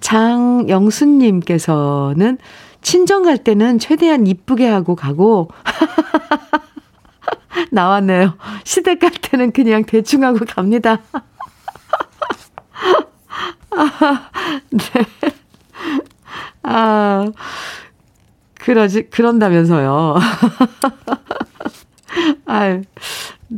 장영수님께서는 0.00 2.38
친정 2.80 3.24
갈 3.24 3.36
때는 3.36 3.78
최대한 3.78 4.26
이쁘게 4.26 4.66
하고 4.66 4.96
가고, 4.96 5.50
나왔네요. 7.70 8.38
시댁 8.64 9.00
갈 9.00 9.10
때는 9.10 9.52
그냥 9.52 9.84
대충 9.84 10.24
하고 10.24 10.38
갑니다. 10.48 11.02
아, 13.72 14.30
네. 14.72 15.04
아, 16.62 17.26
그러지, 18.60 19.10
그런다면서요. 19.10 20.16
아 22.46 22.80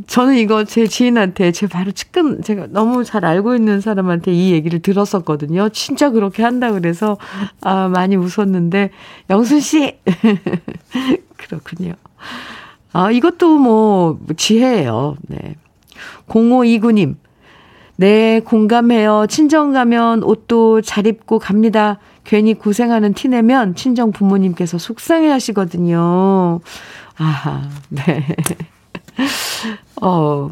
저는 0.07 0.37
이거 0.37 0.63
제 0.63 0.87
지인한테 0.87 1.51
제 1.51 1.67
바로 1.67 1.91
측근 1.91 2.41
제가 2.41 2.67
너무 2.69 3.03
잘 3.03 3.25
알고 3.25 3.55
있는 3.55 3.81
사람한테 3.81 4.31
이 4.31 4.51
얘기를 4.51 4.79
들었었거든요. 4.79 5.69
진짜 5.69 6.09
그렇게 6.09 6.41
한다 6.41 6.71
그래서 6.71 7.17
아 7.61 7.89
많이 7.89 8.15
웃었는데 8.15 8.91
영순 9.29 9.59
씨 9.59 9.99
그렇군요. 11.37 11.93
아 12.93 13.11
이것도 13.11 13.57
뭐 13.57 14.19
지혜예요. 14.37 15.17
네. 15.27 15.55
0529님 16.27 17.15
네, 17.95 18.39
공감해요. 18.39 19.27
친정 19.29 19.73
가면 19.73 20.23
옷도 20.23 20.81
잘 20.81 21.05
입고 21.05 21.39
갑니다. 21.39 21.99
괜히 22.23 22.53
고생하는 22.53 23.13
티 23.13 23.27
내면 23.27 23.75
친정 23.75 24.11
부모님께서 24.11 24.77
속상해 24.77 25.29
하시거든요. 25.29 26.61
아하, 27.17 27.61
네. 27.89 28.25
어. 30.01 30.49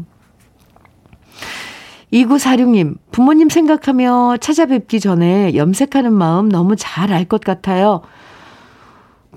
2946님, 2.12 2.96
부모님 3.10 3.48
생각하며 3.48 4.36
찾아뵙기 4.38 5.00
전에 5.00 5.54
염색하는 5.54 6.12
마음 6.12 6.48
너무 6.50 6.76
잘 6.76 7.10
알 7.10 7.24
것 7.26 7.40
같아요. 7.40 8.02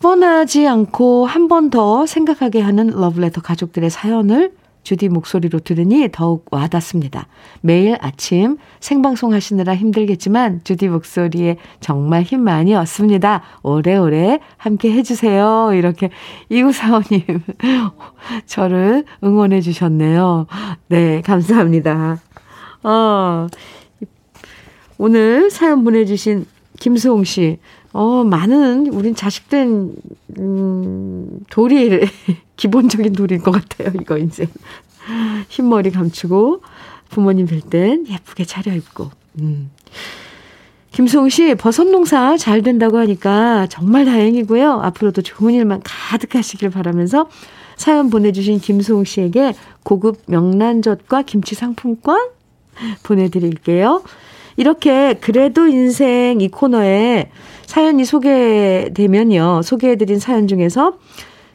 뻔하지 0.01 0.67
않고 0.67 1.25
한 1.25 1.47
번 1.47 1.69
더 1.69 2.05
생각하게 2.05 2.59
하는 2.61 2.87
러브레터 2.87 3.41
가족들의 3.41 3.89
사연을 3.89 4.51
주디 4.85 5.09
목소리로 5.09 5.59
들으니 5.59 6.07
더욱 6.11 6.45
와닿습니다. 6.51 7.27
매일 7.61 7.97
아침 7.99 8.57
생방송 8.79 9.33
하시느라 9.33 9.75
힘들겠지만 9.75 10.61
주디 10.63 10.87
목소리에 10.89 11.57
정말 11.79 12.21
힘 12.21 12.41
많이 12.41 12.75
얻습니다. 12.75 13.41
오래오래 13.63 14.39
함께 14.57 14.91
해주세요. 14.91 15.71
이렇게 15.73 16.11
이구사원님 16.49 17.23
저를 18.45 19.05
응원해 19.23 19.59
주셨네요. 19.61 20.45
네, 20.87 21.21
감사합니다. 21.21 22.19
어, 22.83 23.47
오늘 24.99 25.49
사연 25.49 25.83
보내주신 25.83 26.45
김수홍 26.79 27.23
씨, 27.23 27.57
어, 27.91 28.23
많은, 28.23 28.87
우린 28.87 29.15
자식된, 29.15 29.95
음, 30.37 31.39
도리, 31.49 32.01
기본적인 32.55 33.13
도리인 33.13 33.41
것 33.41 33.51
같아요, 33.51 33.91
이거 33.99 34.17
이제. 34.17 34.47
흰머리 35.49 35.91
감추고, 35.91 36.61
부모님 37.09 37.45
뵐 37.47 37.69
땐 37.69 38.05
예쁘게 38.09 38.45
차려입고, 38.45 39.11
음. 39.39 39.71
김수홍 40.91 41.27
씨, 41.27 41.55
버섯 41.55 41.83
농사 41.83 42.37
잘 42.37 42.61
된다고 42.61 42.97
하니까 42.99 43.67
정말 43.67 44.05
다행이고요. 44.05 44.79
앞으로도 44.81 45.23
좋은 45.23 45.53
일만 45.53 45.81
가득하시길 45.83 46.69
바라면서 46.69 47.27
사연 47.75 48.09
보내주신 48.09 48.59
김수홍 48.59 49.03
씨에게 49.03 49.53
고급 49.83 50.21
명란젓과 50.27 51.23
김치 51.23 51.53
상품권 51.53 52.29
보내드릴게요. 53.03 54.03
이렇게 54.55 55.15
그래도 55.15 55.67
인생 55.67 56.39
이 56.39 56.47
코너에 56.47 57.29
사연이 57.65 58.05
소개되면요. 58.05 59.63
소개해드린 59.63 60.19
사연 60.19 60.47
중에서 60.47 60.97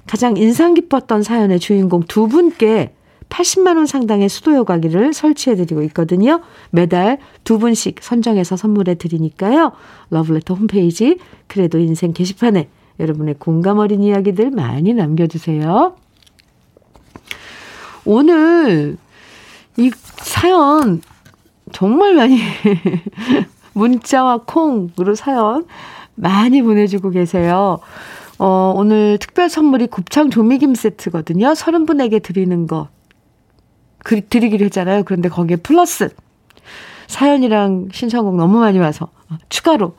가장 0.07 0.37
인상 0.37 0.75
깊었던 0.75 1.23
사연의 1.23 1.61
주인공 1.61 2.03
두 2.03 2.29
분께 2.29 2.95
80만원 3.29 3.87
상당의 3.87 4.29
수도 4.29 4.55
여과기를 4.55 5.15
설치해드리고 5.15 5.83
있거든요. 5.85 6.41
매달 6.71 7.19
두 7.45 7.59
분씩 7.59 7.99
선정해서 8.01 8.57
선물해 8.57 8.97
드리니까요. 8.97 9.73
러브레터 10.11 10.55
홈페이지 10.55 11.19
그래도 11.47 11.79
인생 11.79 12.13
게시판에 12.13 12.69
여러분의 12.99 13.37
공감 13.39 13.79
어린 13.79 14.03
이야기들 14.03 14.51
많이 14.51 14.93
남겨주세요. 14.93 15.95
오늘 18.05 18.99
이 19.77 19.91
사연 20.17 21.01
정말 21.73 22.15
많이 22.15 22.41
문자와 23.73 24.43
콩으로 24.45 25.15
사연 25.15 25.67
많이 26.15 26.61
보내주고 26.61 27.11
계세요. 27.11 27.79
어, 28.43 28.73
오늘 28.75 29.19
특별 29.19 29.51
선물이 29.51 29.89
곱창 29.89 30.31
조미김 30.31 30.75
세트거든요. 30.75 31.49
30분에게 31.53 32.23
드리는 32.23 32.67
거 32.67 32.89
그, 34.03 34.27
드리기로 34.27 34.65
했잖아요. 34.65 35.03
그런데 35.05 35.29
거기에 35.29 35.57
플러스 35.57 36.09
사연이랑 37.07 37.91
신청곡 37.93 38.37
너무 38.37 38.61
많이 38.61 38.79
와서 38.79 39.11
추가로 39.51 39.95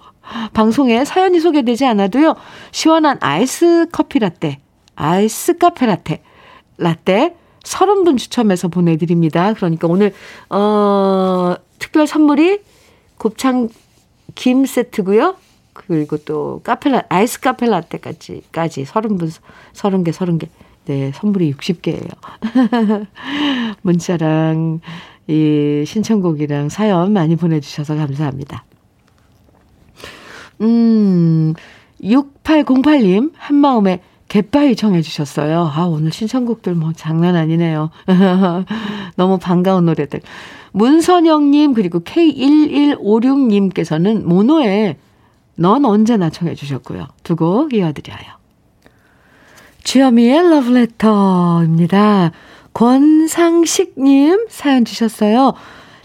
방송에 0.53 1.05
사연이 1.05 1.39
소개되지 1.39 1.85
않아도요. 1.85 2.33
시원한 2.71 3.19
아이스 3.21 3.85
커피 3.91 4.17
라떼, 4.17 4.57
아이스 4.95 5.59
카페 5.59 5.85
라떼, 5.85 6.23
라떼 6.79 7.35
30분 7.63 8.17
추첨해서 8.17 8.69
보내드립니다. 8.69 9.53
그러니까 9.53 9.87
오늘, 9.87 10.15
어, 10.49 11.53
특별 11.77 12.07
선물이 12.07 12.61
곱창 13.19 13.69
김 14.33 14.65
세트고요. 14.65 15.35
그리고 15.87 16.17
또 16.17 16.61
카페라, 16.63 17.03
아이스 17.09 17.39
카페 17.39 17.67
라떼까지, 17.67 18.43
까지 18.51 18.83
30분, 18.83 19.31
30개, 19.73 20.11
30개. 20.11 20.47
네, 20.85 21.11
선물이 21.13 21.53
60개예요. 21.53 22.09
문자랑 23.83 24.79
이 25.27 25.83
신청곡이랑 25.85 26.69
사연 26.69 27.13
많이 27.13 27.35
보내 27.35 27.59
주셔서 27.59 27.95
감사합니다. 27.95 28.65
음, 30.61 31.53
6808님, 32.01 33.31
한마음에 33.35 34.01
갯바위 34.27 34.75
청해 34.75 35.01
주셨어요. 35.01 35.71
아, 35.73 35.85
오늘 35.85 36.11
신청곡들 36.11 36.73
뭐 36.73 36.93
장난 36.93 37.35
아니네요. 37.35 37.91
너무 39.17 39.37
반가운 39.37 39.85
노래들. 39.85 40.21
문선영님, 40.71 41.73
그리고 41.73 41.99
K1156님께서는 41.99 44.23
모노에 44.23 44.97
넌 45.61 45.85
언제나 45.85 46.29
청해 46.29 46.55
주셨고요. 46.55 47.07
두 47.23 47.35
곡 47.35 47.73
이어드려요. 47.73 48.41
주여미의 49.83 50.49
러브레터입니다. 50.49 52.31
권상식님 52.73 54.45
사연 54.49 54.85
주셨어요. 54.85 55.53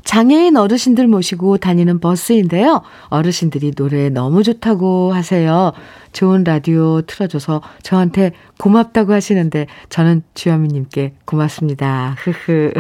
장애인 0.05 0.57
어르신들 0.57 1.09
모시고 1.09 1.59
다니는 1.59 1.99
버스인데요. 1.99 2.83
어르신들이 3.09 3.73
노래 3.73 4.09
너무 4.09 4.45
좋다고 4.45 5.13
하세요. 5.13 5.73
좋은 6.13 6.45
라디오 6.45 7.03
틀어줘서 7.03 7.61
저한테 7.83 8.31
고맙다고 8.59 9.13
하시는데 9.13 9.67
저는 9.91 10.23
주현미님께 10.35 11.15
고맙습니다. 11.25 12.15
흐흐. 12.19 12.73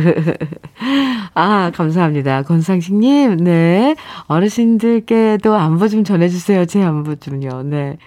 아, 1.38 1.70
감사합니다. 1.74 2.44
권상식님, 2.44 3.36
네. 3.36 3.94
어르신들께도 4.26 5.54
안부 5.54 5.90
좀 5.90 6.02
전해주세요. 6.02 6.64
제 6.64 6.82
안부 6.82 7.16
좀요. 7.16 7.62
네. 7.62 7.98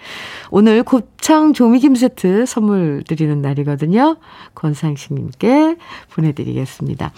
오늘 0.50 0.82
곱창 0.82 1.52
조미김 1.52 1.94
세트 1.94 2.44
선물 2.46 3.04
드리는 3.06 3.40
날이거든요. 3.40 4.16
권상식님께 4.56 5.76
보내드리겠습니다. 6.12 7.12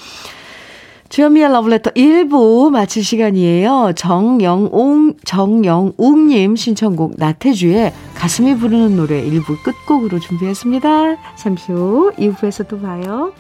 주현미의 1.09 1.51
러브레터 1.51 1.93
1부 1.93 2.69
마칠 2.69 3.03
시간이에요. 3.03 3.93
정영웅, 3.97 5.15
정영웅님 5.25 6.57
신청곡 6.57 7.15
나태주의 7.17 7.91
가슴이 8.15 8.59
부르는 8.59 8.97
노래 8.97 9.23
1부 9.25 9.63
끝곡으로 9.63 10.21
준비했습니다. 10.21 11.37
잠시 11.37 11.73
후 11.73 12.13
2부에서 12.19 12.69
또 12.69 12.79
봐요. 12.79 13.33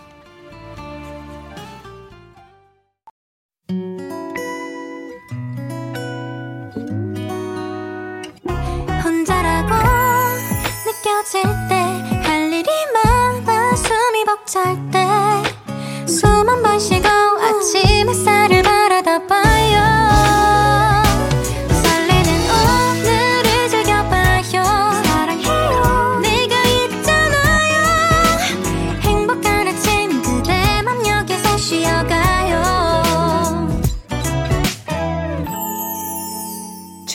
혼자라고 9.04 9.74
느껴질 10.86 11.42
때 11.68 12.22
할 12.24 12.52
일이 12.52 12.68
많아 12.94 13.74
숨이 13.76 14.24
벅찰 14.24 14.76
때숨한번 16.06 16.78
쉬고 16.78 17.06
아침 17.08 18.08
햇살을 18.08 18.62
바라다 18.62 19.26
봐 19.26 19.51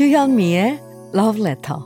주현미의 0.08 0.80
Love 1.16 1.42
Letter 1.42 1.82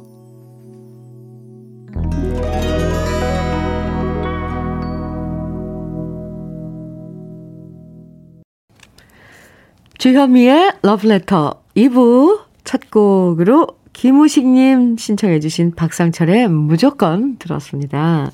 주현미의 9.98 10.74
러브레터 10.84 11.64
2부 11.76 12.42
첫 12.64 12.92
곡으로 12.92 13.66
김우식님 13.94 14.98
신청해주신 14.98 15.74
박상철의 15.74 16.48
무조건 16.48 17.38
들었습니다. 17.38 18.30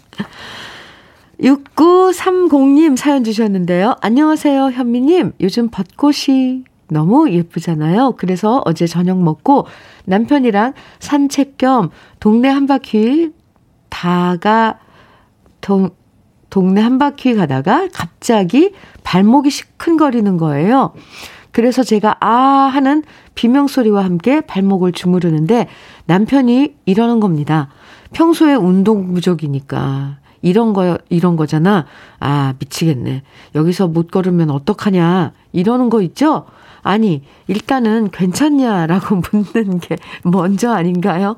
6930님 1.39 2.97
사연 2.97 3.23
주셨는데요. 3.23 3.95
안녕하세요, 4.01 4.71
현미님. 4.71 5.31
요즘 5.39 5.69
벚꽃이 5.69 6.65
너무 6.89 7.29
예쁘잖아요. 7.31 8.15
그래서 8.17 8.61
어제 8.65 8.87
저녁 8.87 9.21
먹고 9.21 9.67
남편이랑 10.05 10.73
산책 10.99 11.57
겸 11.57 11.89
동네 12.19 12.49
한 12.49 12.67
바퀴 12.67 13.31
다가 13.89 14.79
동, 15.61 15.89
동네 16.49 16.81
한 16.81 16.97
바퀴 16.97 17.35
가다가 17.35 17.87
갑자기 17.93 18.73
발목이 19.03 19.49
시큰거리는 19.49 20.37
거예요. 20.37 20.93
그래서 21.51 21.83
제가 21.83 22.17
아 22.19 22.29
하는 22.29 23.03
비명소리와 23.35 24.03
함께 24.03 24.41
발목을 24.41 24.91
주무르는데 24.91 25.67
남편이 26.05 26.75
이러는 26.85 27.19
겁니다. 27.19 27.69
평소에 28.13 28.53
운동 28.53 29.13
부족이니까 29.13 30.17
이런 30.41 30.73
거 30.73 30.97
이런 31.09 31.35
거잖아. 31.35 31.85
아, 32.19 32.53
미치겠네. 32.59 33.23
여기서 33.55 33.87
못 33.87 34.11
걸으면 34.11 34.51
어떡하냐. 34.51 35.33
이러는 35.51 35.89
거 35.89 36.01
있죠? 36.03 36.45
아니, 36.87 37.21
일단은 37.47 38.11
괜찮냐라고 38.11 39.21
묻는 39.53 39.79
게 39.79 39.97
먼저 40.23 40.71
아닌가요? 40.71 41.35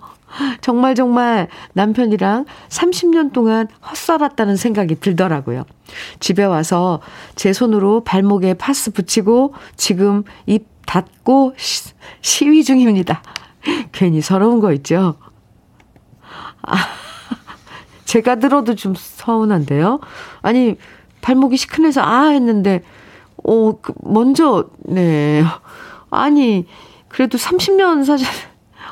정말 0.62 0.94
정말 0.94 1.48
남편이랑 1.74 2.46
30년 2.70 3.34
동안 3.34 3.68
헛살았다는 3.90 4.56
생각이 4.58 5.00
들더라고요. 5.00 5.66
집에 6.20 6.44
와서 6.44 7.02
제 7.36 7.52
손으로 7.52 8.04
발목에 8.04 8.54
파스 8.54 8.92
붙이고 8.92 9.56
지금 9.76 10.24
입 10.46 10.68
닫고 10.86 11.56
시, 11.58 11.94
시위 12.22 12.64
중입니다. 12.64 13.24
괜히 13.92 14.22
서러운 14.22 14.60
거 14.60 14.72
있죠? 14.74 15.16
아, 16.62 16.76
제가 18.06 18.36
들어도 18.36 18.76
좀 18.76 18.94
서운한데요? 18.96 20.00
아니, 20.44 20.76
발목이 21.22 21.58
시큰해서 21.58 22.02
아 22.02 22.28
했는데, 22.28 22.84
어, 23.44 23.80
그 23.82 23.94
먼저, 24.04 24.70
네. 24.80 25.44
아니, 26.10 26.66
그래도 27.08 27.38
30년 27.38 28.04
사실, 28.06 28.28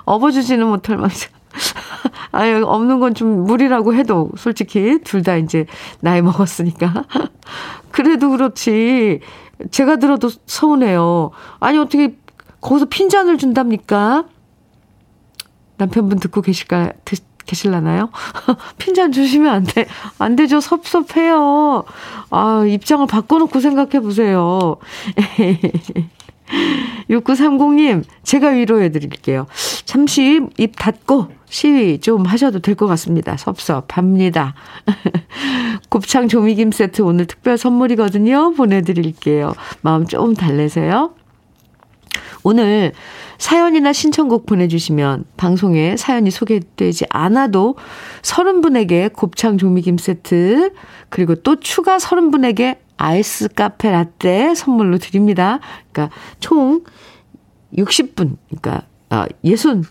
업어주지는 0.05 0.67
못할 0.67 0.97
망정. 0.97 1.29
아유, 2.31 2.63
없는 2.65 2.99
건 2.99 3.13
좀 3.15 3.43
무리라고 3.45 3.93
해도 3.93 4.29
솔직히 4.37 4.99
둘 5.03 5.23
다 5.23 5.35
이제 5.37 5.65
나이 6.01 6.21
먹었으니까. 6.21 7.03
그래도 7.91 8.29
그렇지. 8.29 9.21
제가 9.71 9.95
들어도 9.97 10.29
서운해요. 10.45 11.31
아니, 11.59 11.77
어떻게 11.79 12.15
거기서 12.61 12.85
핀잔을 12.85 13.37
준답니까? 13.37 14.25
남편분 15.77 16.19
듣고 16.19 16.41
계실까, 16.41 16.93
드, 17.05 17.15
계실라나요? 17.47 18.09
핀잔 18.77 19.11
주시면 19.11 19.51
안 19.51 19.63
돼. 19.63 19.87
안 20.19 20.35
되죠. 20.35 20.61
섭섭해요. 20.61 21.83
아, 22.29 22.63
입장을 22.67 23.07
바꿔놓고 23.07 23.59
생각해 23.59 23.99
보세요. 24.01 24.75
6930님, 27.09 28.03
제가 28.23 28.49
위로해 28.49 28.89
드릴게요. 28.89 29.47
잠시 29.85 30.41
입 30.57 30.75
닫고 30.77 31.27
시위 31.49 31.99
좀 31.99 32.25
하셔도 32.25 32.59
될 32.59 32.75
것 32.75 32.87
같습니다. 32.87 33.35
섭섭합니다. 33.37 34.53
곱창 35.89 36.27
조미김 36.27 36.71
세트 36.71 37.01
오늘 37.01 37.25
특별 37.25 37.57
선물이거든요. 37.57 38.53
보내드릴게요. 38.53 39.53
마음 39.81 40.05
좀 40.05 40.35
달래세요. 40.35 41.11
오늘 42.43 42.93
사연이나 43.37 43.93
신청곡 43.93 44.45
보내주시면 44.45 45.25
방송에 45.37 45.97
사연이 45.97 46.31
소개되지 46.31 47.05
않아도 47.09 47.75
30분에게 48.21 49.13
곱창 49.13 49.57
조미김 49.57 49.97
세트 49.97 50.73
그리고 51.09 51.35
또 51.35 51.59
추가 51.59 51.97
30분에게 51.97 52.77
아이스 52.97 53.47
카페 53.49 53.91
라떼 53.91 54.55
선물로 54.55 54.97
드립니다. 54.97 55.59
그러니까 55.91 56.15
총 56.39 56.83
60분, 57.75 58.37
그러니까 58.47 58.87
아, 59.09 59.27
60 59.43 59.83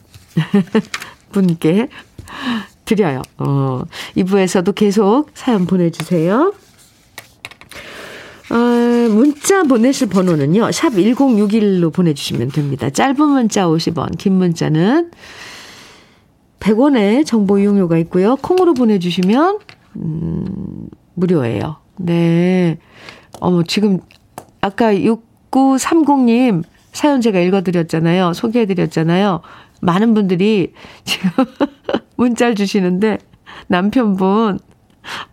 분께 1.32 1.88
드려요. 2.84 3.22
어, 3.38 3.82
2부에서도 4.16 4.74
계속 4.74 5.30
사연 5.34 5.66
보내주세요. 5.66 6.52
어, 8.50 9.08
문자 9.10 9.64
보내실 9.64 10.08
번호는요. 10.08 10.70
샵 10.72 10.90
1061로 10.90 11.92
보내주시면 11.92 12.48
됩니다. 12.48 12.90
짧은 12.90 13.16
문자 13.16 13.66
50원, 13.66 14.16
긴 14.18 14.34
문자는 14.34 15.10
100원의 16.60 17.26
정보 17.26 17.58
이용료가 17.58 17.98
있고요. 17.98 18.36
콩으로 18.36 18.74
보내주시면 18.74 19.58
음, 19.96 20.88
무료예요. 21.14 21.76
네. 21.96 22.78
어머, 23.40 23.62
지금 23.62 24.00
아까 24.60 24.92
6930님 24.94 26.62
사연 26.92 27.20
제가 27.20 27.40
읽어드렸잖아요. 27.40 28.32
소개해드렸잖아요. 28.32 29.42
많은 29.80 30.14
분들이 30.14 30.72
지금 31.04 31.30
문자를 32.16 32.54
주시는데 32.54 33.18
남편분 33.66 34.58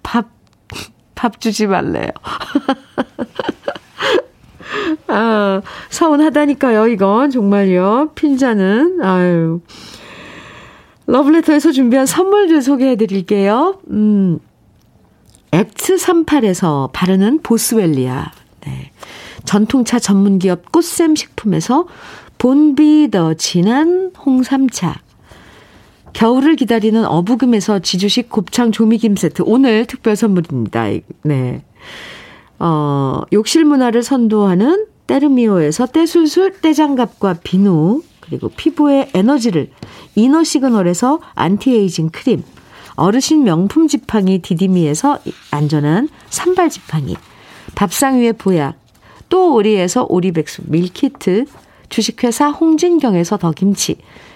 밥 0.02 0.33
밥 1.24 1.40
주지 1.40 1.68
말래요. 1.68 2.10
아, 5.08 5.62
서운하다니까요, 5.90 6.88
이건. 6.88 7.32
정말요. 7.32 8.12
핀자는. 8.14 9.00
아유. 9.02 9.62
러블레터에서 11.06 11.72
준비한 11.72 12.06
선물들 12.06 12.62
소개해 12.62 12.98
드릴게요. 12.98 13.80
음, 13.90 14.40
X38에서 15.52 16.92
바르는 16.92 17.40
보스웰리아. 17.42 18.30
네. 18.66 18.92
전통차 19.46 20.00
전문기업 20.00 20.74
꽃샘 20.74 21.16
식품에서 21.16 21.88
본비 22.38 23.12
더 23.12 23.34
진한 23.34 24.12
홍삼차. 24.26 24.96
겨울을 26.14 26.56
기다리는 26.56 27.06
어부금에서 27.06 27.80
지주식 27.80 28.30
곱창 28.30 28.72
조미김 28.72 29.16
세트. 29.16 29.44
오늘 29.46 29.86
특별 29.86 30.16
선물입니다. 30.16 30.86
네. 31.24 31.64
어, 32.60 33.22
욕실 33.34 33.66
문화를 33.66 34.04
선도하는 34.04 34.86
때르미오에서 35.08 35.88
떼술술 35.88 36.62
떼장갑과 36.62 37.40
비누. 37.44 38.04
그리고 38.22 38.50
피부의 38.50 39.10
에너지를 39.14 39.70
이너 40.16 40.44
시그널에서 40.44 41.20
안티에이징 41.36 42.10
크림. 42.10 42.44
어르신 42.96 43.44
명품 43.44 43.88
지팡이 43.88 44.40
디디미에서 44.40 45.20
안전한 45.52 46.08
삼발 46.30 46.70
지팡이. 46.70 47.18
밥상 47.76 48.20
위의 48.20 48.34
보약. 48.34 48.76
또 49.30 49.56
오리에서 49.56 50.06
오리백숙 50.08 50.70
밀키트. 50.70 51.46
주식회사 51.90 52.50
홍진경에서 52.50 53.38
더김치, 53.38 53.98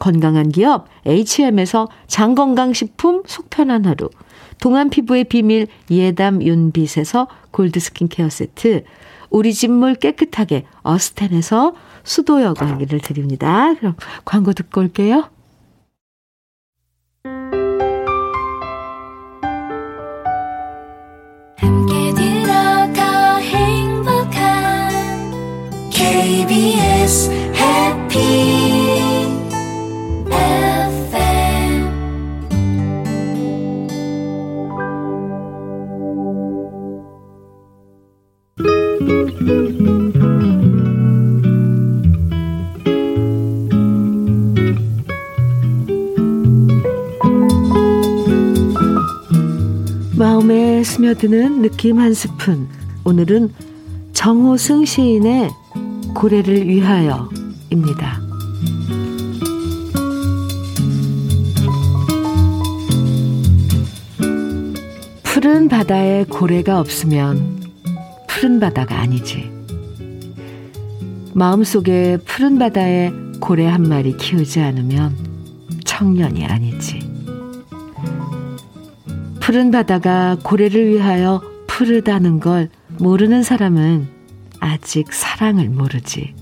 건강한 0.00 0.48
기업 0.48 0.88
HM에서 1.06 1.88
장건강식품 2.08 3.22
속편한 3.26 3.84
하루, 3.84 4.10
동안 4.60 4.90
피부의 4.90 5.24
비밀 5.24 5.68
예담 5.90 6.42
윤빛에서 6.42 7.28
골드 7.52 7.78
스킨케어 7.78 8.28
세트, 8.28 8.82
우리 9.30 9.54
집물 9.54 9.94
깨끗하게 9.94 10.64
어스텐에서 10.82 11.74
수도 12.02 12.42
여과기를 12.42 12.98
드립니다. 13.00 13.74
그럼 13.74 13.94
광고 14.24 14.52
듣고 14.52 14.80
올게요. 14.80 15.30
KBS 25.92 27.49
스며드는 50.84 51.62
느낌 51.62 51.98
한 51.98 52.14
스푼. 52.14 52.68
오늘은 53.04 53.52
정호승 54.12 54.84
시인의 54.84 55.50
고래를 56.14 56.68
위하여입니다. 56.68 58.20
푸른 65.22 65.68
바다에 65.68 66.24
고래가 66.24 66.80
없으면 66.80 67.60
푸른 68.28 68.60
바다가 68.60 69.00
아니지. 69.00 69.50
마음속에 71.32 72.18
푸른 72.26 72.58
바다에 72.58 73.12
고래 73.40 73.66
한 73.66 73.82
마리 73.82 74.16
키우지 74.16 74.60
않으면 74.60 75.16
청년이 75.84 76.44
아니지. 76.44 77.09
푸른 79.50 79.72
바다가 79.72 80.36
고래를 80.44 80.86
위하여 80.86 81.42
푸르다는 81.66 82.38
걸 82.38 82.68
모르는 83.00 83.42
사람은 83.42 84.06
아직 84.60 85.12
사랑을 85.12 85.68
모르지. 85.68 86.36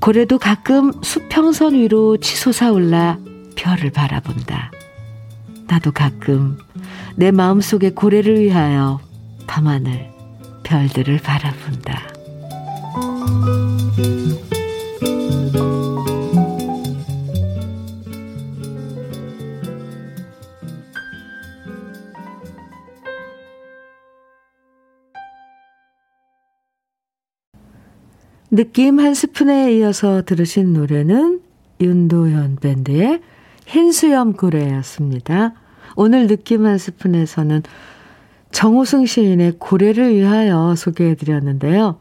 고래도 0.00 0.36
가끔 0.36 0.90
수평선 1.00 1.74
위로 1.74 2.16
치솟아 2.16 2.72
올라 2.72 3.20
별을 3.54 3.92
바라본다. 3.92 4.72
나도 5.68 5.92
가끔 5.92 6.58
내 7.14 7.30
마음속에 7.30 7.90
고래를 7.90 8.40
위하여 8.40 8.98
밤하늘 9.46 10.10
별들을 10.64 11.18
바라본다. 11.18 12.02
느낌 28.50 28.98
한 28.98 29.14
스푼에 29.14 29.76
이어서 29.76 30.22
들으신 30.22 30.72
노래는 30.72 31.40
윤도현 31.80 32.56
밴드의 32.56 33.20
흰수염 33.66 34.32
고래였습니다. 34.32 35.54
오늘 35.94 36.26
느낌 36.26 36.66
한 36.66 36.76
스푼에서는 36.76 37.62
정호승 38.50 39.06
시인의 39.06 39.54
고래를 39.58 40.14
위하여 40.14 40.74
소개해 40.74 41.14
드렸는데요. 41.14 42.00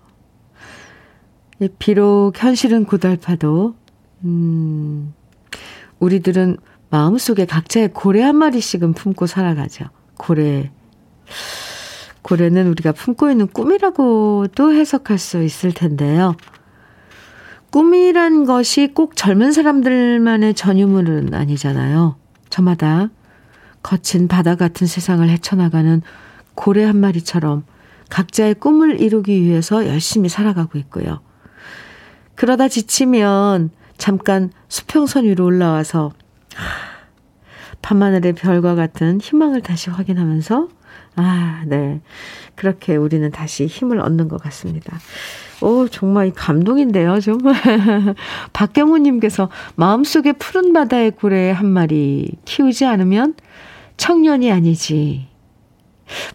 비록 1.77 2.33
현실은 2.35 2.85
고달파도, 2.85 3.75
음, 4.23 5.13
우리들은 5.99 6.57
마음속에 6.89 7.45
각자의 7.45 7.89
고래 7.93 8.23
한 8.23 8.35
마리씩은 8.37 8.93
품고 8.93 9.27
살아가죠. 9.27 9.85
고래. 10.17 10.71
고래는 12.29 12.67
우리가 12.67 12.91
품고 12.91 13.31
있는 13.31 13.47
꿈이라고도 13.47 14.71
해석할 14.71 15.17
수 15.17 15.41
있을 15.41 15.71
텐데요. 15.71 16.35
꿈이란 17.71 18.45
것이 18.45 18.91
꼭 18.93 19.15
젊은 19.15 19.51
사람들만의 19.51 20.53
전유물은 20.53 21.33
아니잖아요. 21.33 22.17
저마다 22.51 23.09
거친 23.81 24.27
바다 24.27 24.53
같은 24.53 24.85
세상을 24.85 25.27
헤쳐나가는 25.27 26.03
고래 26.53 26.83
한 26.83 26.97
마리처럼 26.97 27.63
각자의 28.11 28.55
꿈을 28.55 29.01
이루기 29.01 29.41
위해서 29.41 29.87
열심히 29.87 30.29
살아가고 30.29 30.77
있고요. 30.77 31.21
그러다 32.35 32.67
지치면 32.67 33.71
잠깐 33.97 34.51
수평선 34.67 35.25
위로 35.25 35.45
올라와서 35.45 36.11
밤하늘의 37.81 38.33
별과 38.33 38.75
같은 38.75 39.19
희망을 39.19 39.61
다시 39.61 39.89
확인하면서 39.89 40.67
아, 41.15 41.63
네. 41.65 42.01
그렇게 42.55 42.95
우리는 42.95 43.29
다시 43.31 43.65
힘을 43.65 43.99
얻는 43.99 44.27
것 44.27 44.41
같습니다. 44.43 44.97
오, 45.61 45.87
정말 45.87 46.31
감동인데요, 46.33 47.19
좀. 47.19 47.39
박경우님께서 48.53 49.49
마음속에 49.75 50.33
푸른 50.33 50.73
바다의 50.73 51.11
고래 51.11 51.51
한 51.51 51.67
마리 51.67 52.31
키우지 52.45 52.85
않으면 52.85 53.35
청년이 53.97 54.51
아니지. 54.51 55.27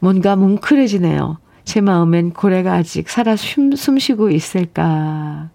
뭔가 0.00 0.36
뭉클해지네요. 0.36 1.38
제 1.64 1.80
마음엔 1.80 2.32
고래가 2.32 2.74
아직 2.74 3.08
살아 3.08 3.36
숨, 3.36 3.74
숨 3.74 3.98
쉬고 3.98 4.30
있을까. 4.30 5.48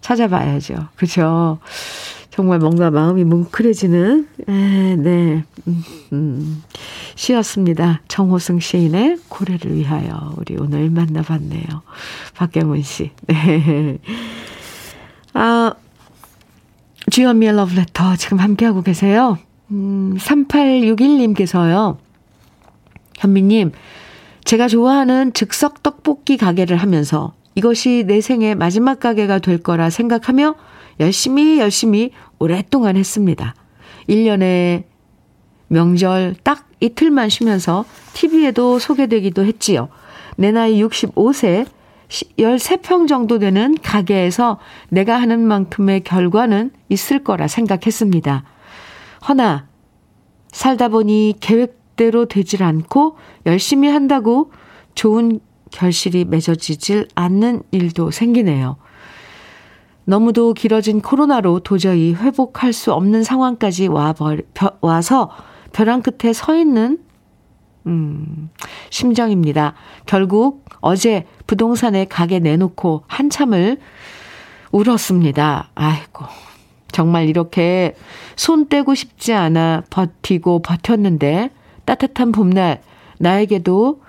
찾아봐야죠. 0.00 0.88
그죠? 0.96 1.58
정말 2.30 2.60
뭔가 2.60 2.90
마음이 2.90 3.24
뭉클해지는, 3.24 4.28
에, 4.48 4.96
네, 4.96 5.44
음, 5.66 5.84
음, 6.12 6.62
시였습니다. 7.16 8.02
정호승 8.08 8.60
시인의 8.60 9.18
고래를 9.28 9.74
위하여 9.74 10.34
우리 10.36 10.56
오늘 10.56 10.90
만나봤네요. 10.90 11.64
박경훈 12.36 12.82
씨. 12.82 13.10
네. 13.26 13.98
아, 15.34 15.74
주연미의 17.10 17.56
러브레터 17.56 18.16
지금 18.16 18.38
함께하고 18.38 18.82
계세요. 18.82 19.38
음, 19.70 20.16
3861님께서요. 20.18 21.96
현미님, 23.16 23.72
제가 24.44 24.68
좋아하는 24.68 25.32
즉석 25.32 25.82
떡볶이 25.82 26.36
가게를 26.36 26.76
하면서 26.76 27.34
이것이 27.54 28.04
내 28.06 28.20
생의 28.20 28.54
마지막 28.54 29.00
가게가 29.00 29.40
될 29.40 29.62
거라 29.62 29.90
생각하며 29.90 30.54
열심히 31.00 31.58
열심히 31.58 32.12
오랫동안 32.38 32.96
했습니다. 32.96 33.54
1년에 34.08 34.84
명절 35.68 36.36
딱 36.42 36.68
이틀만 36.80 37.28
쉬면서 37.28 37.84
TV에도 38.12 38.78
소개되기도 38.78 39.44
했지요. 39.44 39.88
내 40.36 40.50
나이 40.52 40.82
65세 40.82 41.66
13평 42.08 43.06
정도 43.06 43.38
되는 43.38 43.76
가게에서 43.82 44.58
내가 44.88 45.20
하는 45.20 45.40
만큼의 45.40 46.02
결과는 46.02 46.72
있을 46.88 47.22
거라 47.22 47.46
생각했습니다. 47.46 48.44
허나 49.28 49.68
살다 50.50 50.88
보니 50.88 51.36
계획대로 51.40 52.26
되질 52.26 52.64
않고 52.64 53.16
열심히 53.46 53.88
한다고 53.88 54.50
좋은 54.94 55.40
결실이 55.70 56.24
맺어지질 56.24 57.06
않는 57.14 57.62
일도 57.70 58.10
생기네요. 58.10 58.76
너무도 60.04 60.54
길어진 60.54 61.00
코로나로 61.00 61.60
도저히 61.60 62.14
회복할 62.14 62.72
수 62.72 62.92
없는 62.92 63.22
상황까지 63.22 63.88
와 63.88 64.14
와서 64.80 65.30
벼랑 65.72 66.02
끝에 66.02 66.32
서 66.32 66.56
있는 66.56 66.98
음, 67.86 68.50
심정입니다. 68.90 69.74
결국 70.06 70.64
어제 70.80 71.26
부동산에 71.46 72.04
가게 72.06 72.38
내놓고 72.38 73.04
한참을 73.06 73.78
울었습니다. 74.72 75.70
아이고. 75.74 76.26
정말 76.92 77.28
이렇게 77.28 77.94
손 78.36 78.68
떼고 78.68 78.94
싶지 78.94 79.32
않아 79.32 79.84
버티고 79.90 80.60
버텼는데 80.62 81.50
따뜻한 81.84 82.32
봄날 82.32 82.82
나에게도 83.18 84.02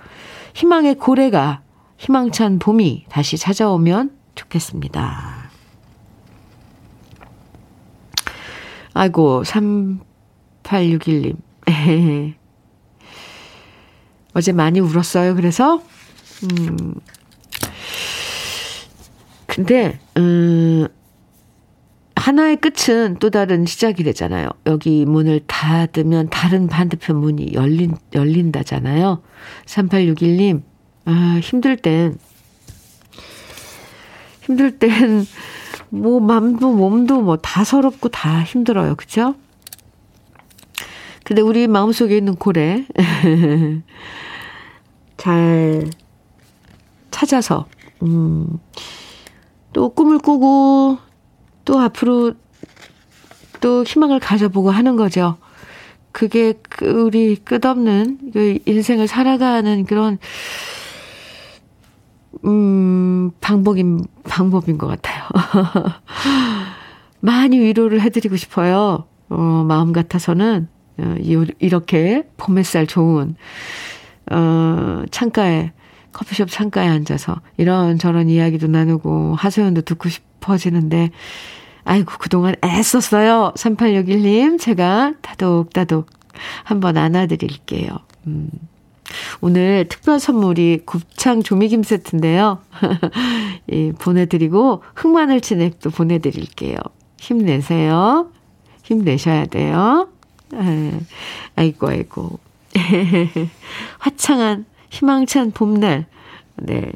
희망의 0.54 0.96
고래가 0.96 1.62
희망찬 1.98 2.60
봄이 2.60 3.06
다시 3.10 3.38
찾아오면 3.38 4.12
좋겠습니다. 4.36 5.41
아이고, 8.94 9.44
3861님. 9.44 11.36
어제 14.34 14.52
많이 14.52 14.80
울었어요. 14.80 15.36
그래서, 15.36 15.82
음, 16.44 16.96
근데, 19.46 20.00
음, 20.18 20.88
하나의 22.16 22.58
끝은 22.58 23.18
또 23.20 23.30
다른 23.30 23.66
시작이 23.66 24.04
되잖아요. 24.04 24.50
여기 24.68 25.06
문을 25.06 25.42
닫으면 25.48 26.30
다른 26.30 26.68
반대편 26.68 27.18
문이 27.18 27.54
열린, 27.54 27.96
열린다잖아요. 28.14 29.24
3861님, 29.66 30.62
아, 31.06 31.40
힘들 31.42 31.78
땐, 31.78 32.18
힘들 34.44 34.78
땐, 34.78 35.26
뭐, 35.92 36.20
맘도, 36.20 36.72
몸도 36.74 37.22
뭐 37.22 37.38
다 37.38 37.64
서럽고 37.64 38.10
다 38.10 38.44
힘들어요. 38.44 38.96
그죠? 38.96 39.36
근데 41.24 41.42
우리 41.42 41.68
마음속에 41.68 42.18
있는 42.18 42.36
고래, 42.36 42.86
잘 45.18 45.90
찾아서, 47.12 47.68
음, 48.02 48.48
또 49.74 49.90
꿈을 49.90 50.18
꾸고, 50.18 50.98
또 51.66 51.80
앞으로 51.80 52.34
또 53.60 53.84
희망을 53.84 54.20
가져보고 54.20 54.72
하는 54.72 54.96
거죠. 54.96 55.38
그게 56.12 56.54
그 56.70 56.86
우리 57.04 57.36
끝없는 57.36 58.32
그 58.34 58.58
인생을 58.66 59.08
살아가는 59.08 59.86
그런 59.86 60.18
음 62.46 63.32
방법인 63.40 64.04
방법인 64.24 64.78
것 64.78 64.88
같아요. 64.88 65.21
많이 67.20 67.60
위로를 67.60 68.02
해드리고 68.02 68.36
싶어요. 68.36 69.06
어, 69.30 69.66
마음 69.68 69.94
같아서는 69.94 70.68
어, 70.98 71.16
이렇게 71.60 72.24
봄햇살 72.38 72.88
좋은 72.88 73.36
어, 74.32 75.04
창가에 75.12 75.72
커피숍 76.12 76.50
창가에 76.50 76.88
앉아서 76.88 77.42
이런 77.58 77.98
저런 77.98 78.30
이야기도 78.30 78.68
나누고 78.68 79.36
하소연도 79.36 79.82
듣고 79.82 80.10
싶어지는데 80.10 81.12
아이고, 81.84 82.14
그동안 82.20 82.56
애썼어요. 82.64 83.54
3861님, 83.56 84.60
제가 84.60 85.16
다독다독 85.22 86.10
한번 86.64 86.98
안아드릴게요. 86.98 87.90
음. 88.28 88.50
오늘 89.42 89.88
특별 89.90 90.20
선물이 90.20 90.82
곱창 90.86 91.44
조미김 91.44 91.84
세트인데요. 91.84 92.60
예, 93.72 93.92
보내드리고, 93.94 94.84
흑마늘 94.96 95.42
진액도 95.42 95.90
보내드릴게요. 95.92 96.78
힘내세요. 97.20 98.32
힘내셔야 98.84 99.46
돼요. 99.46 100.10
아, 100.54 101.00
아이고, 101.56 101.88
아이고. 101.88 102.40
화창한, 104.00 104.66
희망찬 104.90 105.52
봄날. 105.52 106.06
네. 106.58 106.92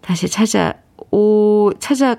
다시 0.00 0.28
찾아 0.28 0.74
오, 1.10 1.72
찾아 1.78 2.16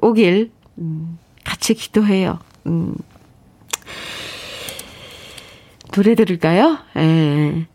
오길 0.00 0.50
음, 0.78 1.18
같이 1.44 1.74
기도해요. 1.74 2.38
음. 2.66 2.94
노래 5.92 6.14
들을까요? 6.14 6.78
예. 6.96 7.66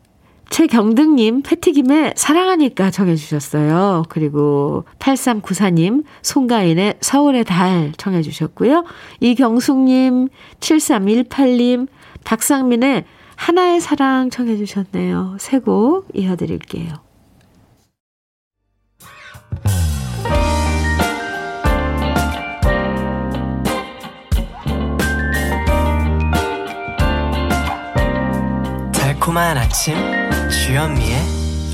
최경등님, 0.49 1.43
패티김의 1.43 2.13
사랑하니까 2.15 2.91
정해주셨어요. 2.91 4.03
그리고 4.09 4.85
8394님, 4.99 6.03
송가인의 6.21 6.95
서울의 7.01 7.43
달 7.43 7.91
청해주셨고요. 7.97 8.85
이경숙님, 9.19 10.29
7318님, 10.59 11.87
박상민의 12.23 13.05
하나의 13.35 13.79
사랑 13.81 14.29
청해주셨네요. 14.29 15.37
세곡 15.39 16.07
이어드릴게요. 16.13 16.93
달콤한 28.93 29.57
아침 29.57 29.95
주현미의 30.49 31.19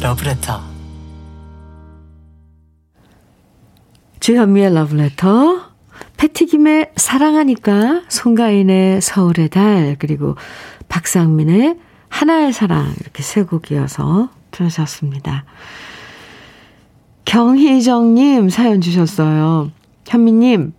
러브레터 0.02 0.60
주현미의 4.20 4.74
러브레터 4.74 5.62
패티김의 6.18 6.94
사랑하니까 6.96 8.02
송가인의 8.10 9.02
서울의 9.02 9.50
달 9.50 9.96
그리고 10.00 10.36
박상민의 10.90 11.78
하나의 12.10 12.52
사랑 12.52 12.94
이렇게 13.00 13.22
세 13.22 13.44
곡이어서 13.44 14.30
들으셨습니다. 14.50 15.46
경희정님 17.26 18.50
사연 18.50 18.82
주셨어요. 18.82 19.72
현미님 20.08 20.74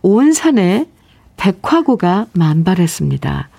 온 0.00 0.32
산에 0.32 0.88
백화고가 1.36 2.26
만발했습니다. 2.32 3.50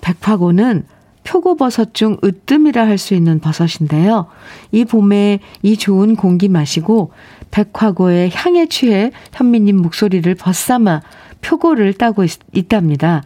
백화고는 0.00 0.86
표고버섯 1.28 1.92
중 1.92 2.16
으뜸이라 2.24 2.86
할 2.86 2.96
수 2.98 3.14
있는 3.14 3.38
버섯인데요. 3.38 4.26
이 4.72 4.84
봄에 4.84 5.40
이 5.62 5.76
좋은 5.76 6.16
공기 6.16 6.48
마시고 6.48 7.12
백화고의 7.50 8.30
향에 8.32 8.66
취해 8.66 9.12
현미님 9.32 9.76
목소리를 9.76 10.34
벗삼아 10.34 11.02
표고를 11.42 11.92
따고 11.92 12.24
있, 12.24 12.38
있답니다. 12.52 13.22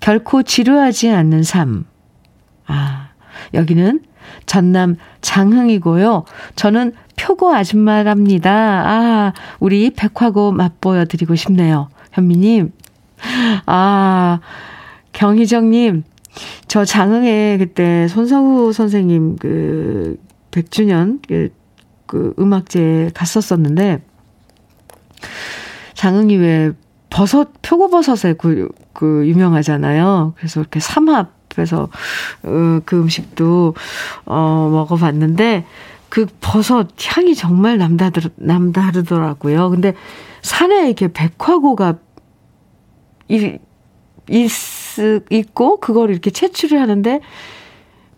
결코 0.00 0.42
지루하지 0.42 1.10
않는 1.10 1.42
삶. 1.42 1.86
아, 2.66 3.08
여기는 3.54 4.00
전남 4.44 4.96
장흥이고요. 5.22 6.24
저는 6.56 6.92
표고 7.16 7.54
아줌마랍니다. 7.54 8.52
아, 8.52 9.32
우리 9.60 9.90
백화고 9.90 10.52
맛보여 10.52 11.06
드리고 11.06 11.34
싶네요. 11.34 11.88
현미님. 12.12 12.72
아, 13.64 14.40
경희정님, 15.12 16.04
저 16.68 16.84
장흥에 16.84 17.58
그때 17.58 18.08
손성우 18.08 18.72
선생님 18.72 19.36
그 19.36 20.18
100주년 20.50 21.20
그, 21.26 21.50
그 22.06 22.34
음악제 22.38 23.10
갔었었는데 23.14 24.02
장흥이 25.94 26.36
왜 26.36 26.72
버섯 27.10 27.50
표고버섯에 27.62 28.34
그, 28.34 28.68
그 28.92 29.26
유명하잖아요. 29.26 30.34
그래서 30.36 30.60
이렇게 30.60 30.80
삼합해서 30.80 31.88
어, 32.42 32.80
그 32.84 33.00
음식도 33.00 33.74
어 34.26 34.68
먹어봤는데 34.70 35.64
그 36.08 36.26
버섯 36.40 36.88
향이 36.98 37.34
정말 37.34 37.78
남다르 37.78 38.28
남다르더라고요. 38.36 39.70
근데 39.70 39.94
산에 40.42 40.86
이렇게 40.86 41.12
백화고가 41.12 41.96
이 43.28 43.58
있, 44.28 44.50
있고, 45.30 45.78
그걸 45.80 46.10
이렇게 46.10 46.30
채취를 46.30 46.80
하는데, 46.80 47.20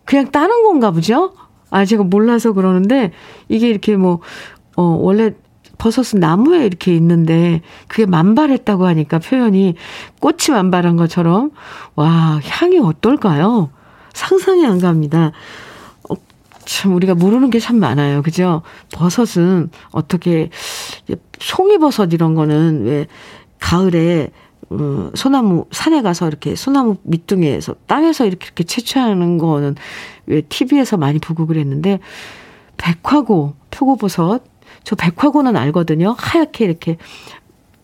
그냥 0.04 0.30
따는 0.30 0.62
건가 0.62 0.90
보죠? 0.90 1.34
아, 1.70 1.84
제가 1.84 2.02
몰라서 2.04 2.52
그러는데, 2.52 3.12
이게 3.48 3.68
이렇게 3.68 3.96
뭐, 3.96 4.20
어, 4.76 4.82
원래 4.82 5.32
버섯은 5.78 6.20
나무에 6.20 6.64
이렇게 6.66 6.94
있는데, 6.96 7.60
그게 7.88 8.06
만발했다고 8.06 8.86
하니까 8.86 9.18
표현이 9.18 9.74
꽃이 10.20 10.48
만발한 10.50 10.96
것처럼, 10.96 11.50
와, 11.94 12.40
향이 12.42 12.78
어떨까요? 12.78 13.70
상상이 14.14 14.66
안 14.66 14.80
갑니다. 14.80 15.32
어, 16.08 16.14
참, 16.64 16.94
우리가 16.94 17.14
모르는 17.14 17.50
게 17.50 17.60
참 17.60 17.76
많아요. 17.78 18.22
그죠? 18.22 18.62
버섯은 18.92 19.70
어떻게, 19.92 20.50
송이버섯 21.38 22.12
이런 22.12 22.34
거는 22.34 22.84
왜, 22.86 23.06
가을에 23.60 24.30
음, 24.72 25.10
소나무 25.14 25.66
산에 25.70 26.02
가서 26.02 26.28
이렇게 26.28 26.54
소나무 26.54 26.96
밑둥에서 27.02 27.74
땅에서 27.86 28.26
이렇게 28.26 28.46
이렇게 28.46 28.64
채취하는 28.64 29.38
거는 29.38 29.76
왜 30.26 30.42
TV에서 30.42 30.96
많이 30.96 31.18
보고 31.18 31.46
그랬는데 31.46 32.00
백화고 32.76 33.54
표고버섯 33.70 34.42
저 34.84 34.96
백화고는 34.96 35.56
알거든요. 35.56 36.14
하얗게 36.18 36.64
이렇게 36.64 36.96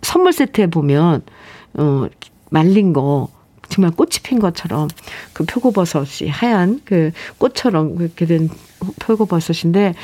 선물 0.03 0.33
세트에 0.33 0.69
보면 0.69 1.23
어 1.75 2.07
말린 2.51 2.93
거 2.93 3.29
정말 3.69 3.91
꽃이 3.93 4.11
핀 4.23 4.39
것처럼 4.39 4.89
그 5.33 5.45
표고버섯이 5.45 6.29
하얀 6.31 6.81
그 6.85 7.11
꽃처럼 7.39 7.97
그렇게 7.97 8.27
된 8.27 8.49
표고버섯인데 9.01 9.95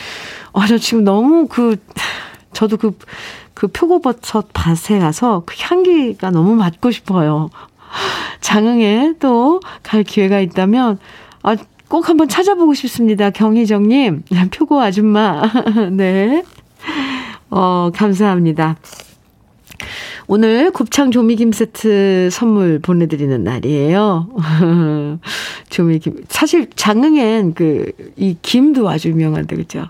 아 0.52 0.66
저 0.66 0.78
지금 0.78 1.04
너무 1.04 1.46
그 1.46 1.76
저도 2.52 2.76
그, 2.76 2.96
그 3.54 3.68
표고버섯 3.68 4.48
밭에 4.52 4.98
가서 4.98 5.42
그 5.46 5.54
향기가 5.58 6.30
너무 6.30 6.54
맡고 6.56 6.90
싶어요. 6.90 7.50
장흥에 8.40 9.14
또 9.20 9.60
갈 9.82 10.02
기회가 10.04 10.40
있다면, 10.40 10.98
아, 11.42 11.56
꼭 11.88 12.08
한번 12.08 12.28
찾아보고 12.28 12.74
싶습니다. 12.74 13.30
경희정님, 13.30 14.22
표고 14.54 14.80
아줌마. 14.80 15.42
네. 15.92 16.44
어, 17.50 17.90
감사합니다. 17.94 18.76
오늘 20.28 20.70
곱창 20.70 21.10
조미김 21.10 21.50
세트 21.50 22.28
선물 22.30 22.78
보내드리는 22.78 23.42
날이에요. 23.42 24.28
조미김. 25.70 26.24
사실 26.28 26.70
장흥엔 26.76 27.54
그, 27.54 27.90
이 28.16 28.36
김도 28.40 28.88
아주 28.88 29.08
유명한데, 29.08 29.56
그죠? 29.56 29.86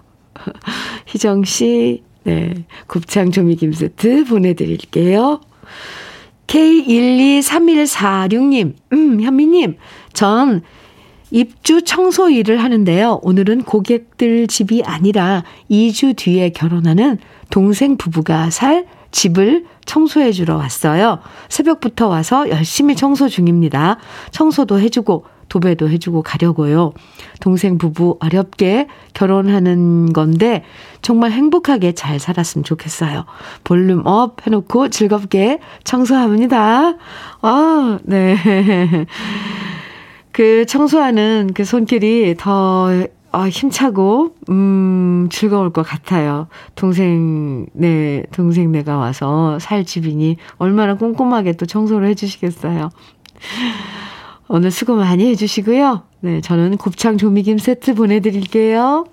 희정 1.05 1.45
씨, 1.45 2.03
네. 2.25 2.65
곱창 2.87 3.31
조미김 3.31 3.73
세트 3.73 4.25
보내드릴게요. 4.25 5.41
K123146님, 6.47 8.75
음, 8.93 9.21
현미님, 9.21 9.77
전 10.13 10.63
입주 11.31 11.83
청소 11.83 12.29
일을 12.29 12.63
하는데요. 12.63 13.21
오늘은 13.23 13.63
고객들 13.63 14.49
집이 14.49 14.83
아니라 14.85 15.45
2주 15.71 16.17
뒤에 16.17 16.51
결혼하는 16.51 17.19
동생 17.51 17.97
부부가 17.97 18.51
살 18.51 18.87
집을 19.13 19.67
청소해 19.85 20.33
주러 20.33 20.57
왔어요. 20.57 21.21
새벽부터 21.49 22.09
와서 22.09 22.49
열심히 22.49 22.97
청소 22.97 23.29
중입니다. 23.29 23.99
청소도 24.33 24.81
해주고 24.81 25.25
도배도 25.51 25.91
해주고 25.91 26.23
가려고요. 26.23 26.95
동생 27.41 27.77
부부 27.77 28.17
어렵게 28.21 28.87
결혼하는 29.13 30.15
건데 30.15 30.65
정말 31.03 31.33
행복하게 31.33 31.93
잘 31.93 32.19
살았으면 32.19 32.65
좋겠어요. 32.65 33.27
volume 33.65 34.07
up 34.07 34.47
해놓고 34.47 34.89
즐겁게 34.89 35.59
청소합니다. 35.85 36.95
아, 37.43 37.99
네. 38.05 38.37
그 40.33 40.65
청소하는 40.65 41.51
그 41.53 41.65
손길이 41.65 42.37
더 42.39 42.89
아, 43.33 43.49
힘차고, 43.49 44.35
음, 44.49 45.29
즐거울 45.31 45.71
것 45.71 45.83
같아요. 45.83 46.49
동생, 46.75 47.67
네, 47.75 48.25
동생네가 48.33 48.97
와서 48.97 49.57
살 49.61 49.85
집이니 49.85 50.37
얼마나 50.59 50.97
꼼꼼하게 50.97 51.53
또 51.53 51.65
청소를 51.65 52.09
해주시겠어요. 52.09 52.91
오늘 54.53 54.73
수고 54.73 54.97
많이 54.97 55.27
해주시고요. 55.27 56.03
네, 56.23 56.41
저는 56.41 56.77
곱창 56.77 57.19
조미김 57.19 57.59
세트 57.59 57.95
보내드릴게요. 57.95 59.07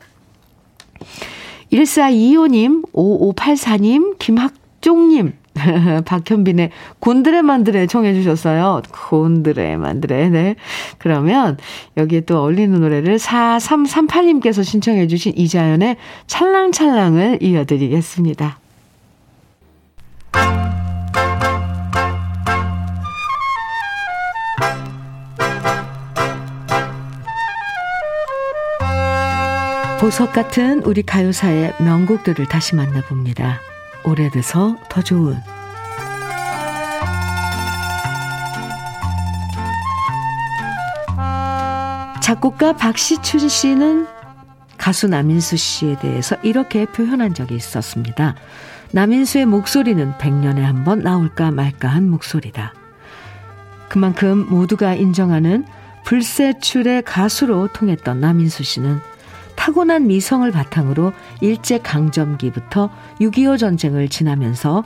1425님, 1.71 2.91
5584님, 2.91 4.17
김학종님, 4.17 5.33
박현빈의 6.05 6.71
곤드레 6.97 7.43
만드레 7.43 7.85
청해 7.85 8.15
주셨어요. 8.15 8.81
곤드레 8.91 9.77
만드레, 9.77 10.29
네. 10.29 10.55
그러면 10.97 11.57
여기에 11.97 12.21
또 12.21 12.39
어울리는 12.39 12.79
노래를 12.81 13.17
4338님께서 13.17 14.63
신청해 14.63 15.05
주신 15.05 15.33
이자연의 15.35 15.97
찰랑찰랑을 16.25 17.43
이어드리겠습니다. 17.43 18.57
보석 30.07 30.31
같은 30.31 30.83
우리 30.83 31.03
가요사의 31.03 31.75
명곡들을 31.81 32.45
다시 32.45 32.75
만나봅니다. 32.75 33.59
오래돼서 34.05 34.77
더 34.87 35.01
좋은 35.01 35.35
작곡가 42.23 42.71
박시춘 42.71 43.49
씨는 43.49 44.07
가수 44.77 45.09
남인수 45.09 45.57
씨에 45.57 45.97
대해서 45.99 46.37
이렇게 46.41 46.85
표현한 46.85 47.33
적이 47.33 47.55
있었습니다. 47.55 48.35
남인수의 48.93 49.45
목소리는 49.45 50.13
100년에 50.13 50.61
한 50.61 50.85
번 50.85 50.99
나올까 50.99 51.51
말까 51.51 51.89
한 51.89 52.09
목소리다. 52.09 52.73
그만큼 53.89 54.47
모두가 54.49 54.93
인정하는 54.93 55.65
불세출의 56.05 57.01
가수로 57.01 57.67
통했던 57.73 58.21
남인수 58.21 58.63
씨는 58.63 59.01
타고난 59.57 60.07
미성을 60.07 60.49
바탕으로 60.49 61.11
일제강점기부터 61.41 62.89
6.25 63.19 63.59
전쟁을 63.59 64.07
지나면서 64.07 64.85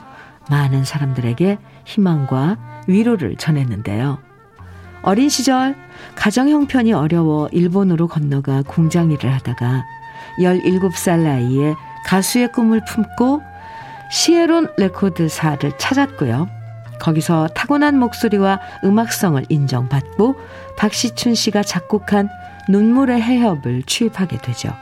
많은 0.50 0.84
사람들에게 0.84 1.60
희망과 1.86 2.58
위로를 2.88 3.36
전했는데요. 3.36 4.18
어린 5.04 5.30
시절 5.30 5.76
가정 6.16 6.50
형편이 6.50 6.94
어려워 6.94 7.48
일본으로 7.52 8.08
건너가 8.08 8.64
공장 8.66 9.12
일을 9.12 9.32
하다가 9.32 9.84
17살 10.40 11.20
나이에 11.20 11.76
가수의 12.06 12.52
꿈을 12.52 12.84
품고 12.86 13.42
시에론 14.10 14.68
레코드사를 14.78 15.78
찾았고요. 15.78 16.48
거기서 17.00 17.48
타고난 17.56 17.98
목소리와 17.98 18.60
음악성을 18.84 19.44
인정받고 19.50 20.36
박시춘 20.78 21.36
씨가 21.36 21.64
작곡한 21.64 22.30
눈물의 22.72 23.22
해협을 23.22 23.84
취입하게 23.84 24.38
되죠. 24.38 24.74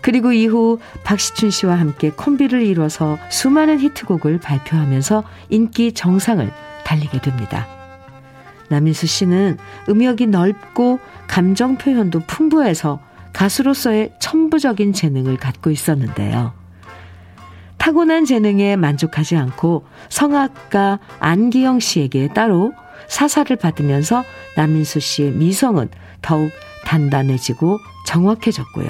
그리고 0.00 0.32
이후 0.32 0.78
박시춘 1.02 1.50
씨와 1.50 1.78
함께 1.78 2.10
콤비를 2.10 2.62
이뤄서 2.62 3.18
수많은 3.30 3.80
히트곡을 3.80 4.38
발표하면서 4.38 5.24
인기 5.48 5.92
정상을 5.92 6.50
달리게 6.84 7.20
됩니다. 7.22 7.66
남인수 8.68 9.06
씨는 9.06 9.56
음역이 9.88 10.26
넓고 10.26 10.98
감정 11.26 11.76
표현도 11.76 12.20
풍부해서 12.26 13.00
가수로서의 13.32 14.12
천부적인 14.20 14.92
재능을 14.92 15.36
갖고 15.36 15.70
있었는데요. 15.70 16.52
타고난 17.78 18.24
재능에 18.24 18.76
만족하지 18.76 19.36
않고 19.36 19.86
성악가 20.08 21.00
안기영 21.18 21.80
씨에게 21.80 22.28
따로 22.28 22.72
사사를 23.08 23.54
받으면서 23.56 24.24
남인수 24.56 25.00
씨의 25.00 25.32
미성은 25.32 25.88
더욱 26.24 26.50
단단해지고 26.86 27.78
정확해졌고요. 28.06 28.88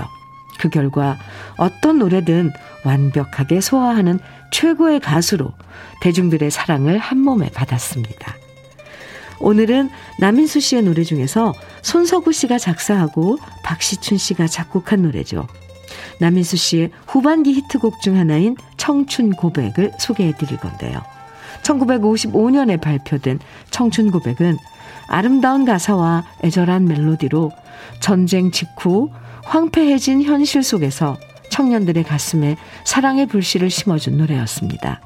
그 0.59 0.69
결과 0.69 1.19
어떤 1.57 1.99
노래든 1.99 2.53
완벽하게 2.85 3.61
소화하는 3.61 4.21
최고의 4.53 5.01
가수로 5.01 5.53
대중들의 6.01 6.51
사랑을 6.51 6.99
한 6.99 7.19
몸에 7.19 7.51
받았습니다. 7.51 8.37
오늘은 9.41 9.91
남인수 10.21 10.61
씨의 10.61 10.83
노래 10.83 11.03
중에서 11.03 11.53
손석구 11.83 12.33
씨가 12.33 12.59
작사하고 12.59 13.37
박시춘 13.65 14.17
씨가 14.17 14.47
작곡한 14.47 15.03
노래죠. 15.03 15.49
남인수 16.21 16.57
씨의 16.57 16.91
후반기 17.07 17.53
히트곡 17.53 18.01
중 18.01 18.17
하나인 18.17 18.57
청춘 18.77 19.33
고백을 19.33 19.93
소개해 19.99 20.37
드릴 20.37 20.59
건데요. 20.59 21.03
1955년에 21.63 22.81
발표된 22.81 23.41
청춘 23.71 24.13
고백은 24.13 24.57
아름다운 25.09 25.65
가사와 25.65 26.25
애절한 26.43 26.87
멜로디로 26.87 27.51
전쟁 28.01 28.51
직후 28.51 29.11
황폐해진 29.45 30.23
현실 30.23 30.63
속에서 30.63 31.17
청년들의 31.51 32.03
가슴에 32.05 32.57
사랑의 32.85 33.27
불씨를 33.27 33.71
심어준 33.71 34.17
노래였습니다. 34.17 35.01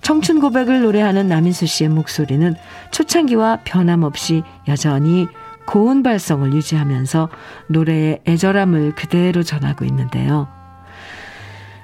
청춘 0.00 0.40
고백을 0.40 0.82
노래하는 0.82 1.28
남인수 1.28 1.66
씨의 1.66 1.90
목소리는 1.90 2.54
초창기와 2.90 3.60
변함없이 3.64 4.42
여전히 4.66 5.28
고운 5.66 6.02
발성을 6.02 6.52
유지하면서 6.52 7.28
노래의 7.68 8.20
애절함을 8.26 8.94
그대로 8.94 9.42
전하고 9.42 9.84
있는데요. 9.84 10.48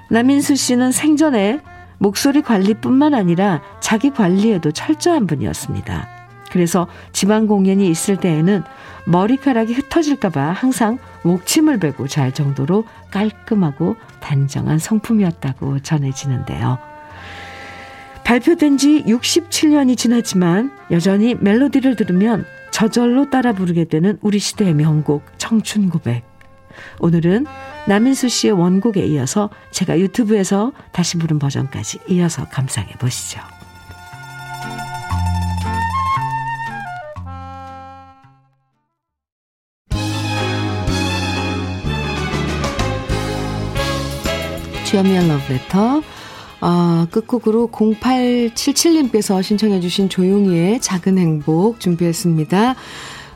남인수 0.09 0.55
씨는 0.55 0.91
생전에 0.91 1.61
목소리 1.97 2.41
관리뿐만 2.41 3.13
아니라 3.13 3.61
자기 3.79 4.09
관리에도 4.09 4.71
철저한 4.71 5.27
분이었습니다. 5.27 6.18
그래서 6.51 6.87
지방 7.11 7.47
공연이 7.47 7.89
있을 7.89 8.17
때에는 8.17 8.63
머리카락이 9.05 9.73
흩어질까봐 9.73 10.51
항상 10.51 10.97
목침을 11.23 11.79
베고 11.79 12.07
잘 12.07 12.31
정도로 12.31 12.85
깔끔하고 13.11 13.95
단정한 14.19 14.79
성품이었다고 14.79 15.79
전해지는데요. 15.79 16.77
발표된 18.23 18.77
지 18.77 19.03
67년이 19.07 19.97
지났지만 19.97 20.71
여전히 20.91 21.33
멜로디를 21.33 21.95
들으면 21.95 22.45
저절로 22.71 23.29
따라 23.29 23.53
부르게 23.53 23.85
되는 23.85 24.19
우리 24.21 24.37
시대의 24.37 24.75
명곡 24.75 25.23
청춘 25.37 25.89
고백. 25.89 26.23
오늘은 26.99 27.47
남인수 27.87 28.29
씨의 28.29 28.53
원곡에 28.53 29.03
이어서 29.07 29.49
제가 29.71 29.99
유튜브에서 29.99 30.71
다시 30.91 31.17
부른 31.17 31.39
버전까지 31.39 31.99
이어서 32.09 32.45
감상해 32.45 32.93
보시죠. 32.99 33.58
주현미의 44.89 45.27
러브레터 45.27 46.01
어, 46.61 47.05
끝곡으로 47.11 47.69
0877님께서 47.71 49.43
신청해 49.43 49.81
주신 49.81 50.09
조용히의 50.09 50.81
작은 50.81 51.19
행복 51.19 51.79
준비했습니다. 51.79 52.73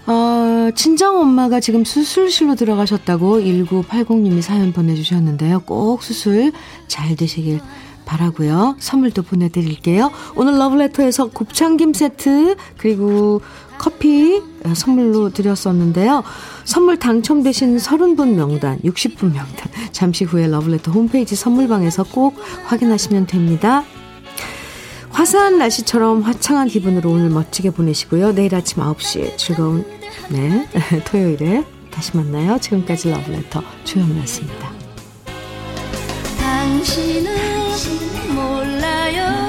어, 0.08 0.70
친정 0.74 1.22
엄마가 1.22 1.60
지금 1.60 1.86
수술실로 1.86 2.56
들어가셨다고 2.56 3.42
1980님이 3.42 4.42
사연 4.42 4.74
보내주셨는데요. 4.74 5.60
꼭 5.60 6.02
수술 6.02 6.54
잘 6.88 7.16
되시길 7.16 7.60
바라고요. 8.06 8.76
선물도 8.80 9.22
보내드릴게요. 9.22 10.12
오늘 10.36 10.58
러브레터에서 10.58 11.28
곱창김 11.28 11.94
세트 11.94 12.56
그리고 12.78 13.42
커피 13.78 14.42
어, 14.66 14.74
선물로 14.74 15.30
드렸었는데요. 15.32 16.24
선물 16.64 16.98
당첨되신 16.98 17.78
30분 17.78 18.36
명단, 18.36 18.80
60분 18.82 19.34
명단 19.34 19.72
잠시 19.92 20.24
후에 20.24 20.48
러브레터 20.48 20.92
홈페이지 20.92 21.36
선물방에서 21.36 22.04
꼭 22.04 22.36
확인하시면 22.66 23.28
됩니다. 23.28 23.84
화사한 25.10 25.60
날씨처럼 25.60 26.22
화창한 26.24 26.68
기분으로 26.68 27.12
오늘 27.12 27.30
멋지게 27.30 27.70
보내시고요. 27.72 28.34
내일 28.34 28.56
아침 28.56 28.82
9시에 28.82 29.38
즐거운 29.38 29.86
네 30.30 30.68
토요일에 31.06 31.64
다시 31.92 32.18
만나요. 32.18 32.58
지금까지 32.60 33.12
러브레터 33.12 33.62
주현미였습니다. 33.84 34.72
당신은 36.40 37.32
몰라요. 38.34 39.43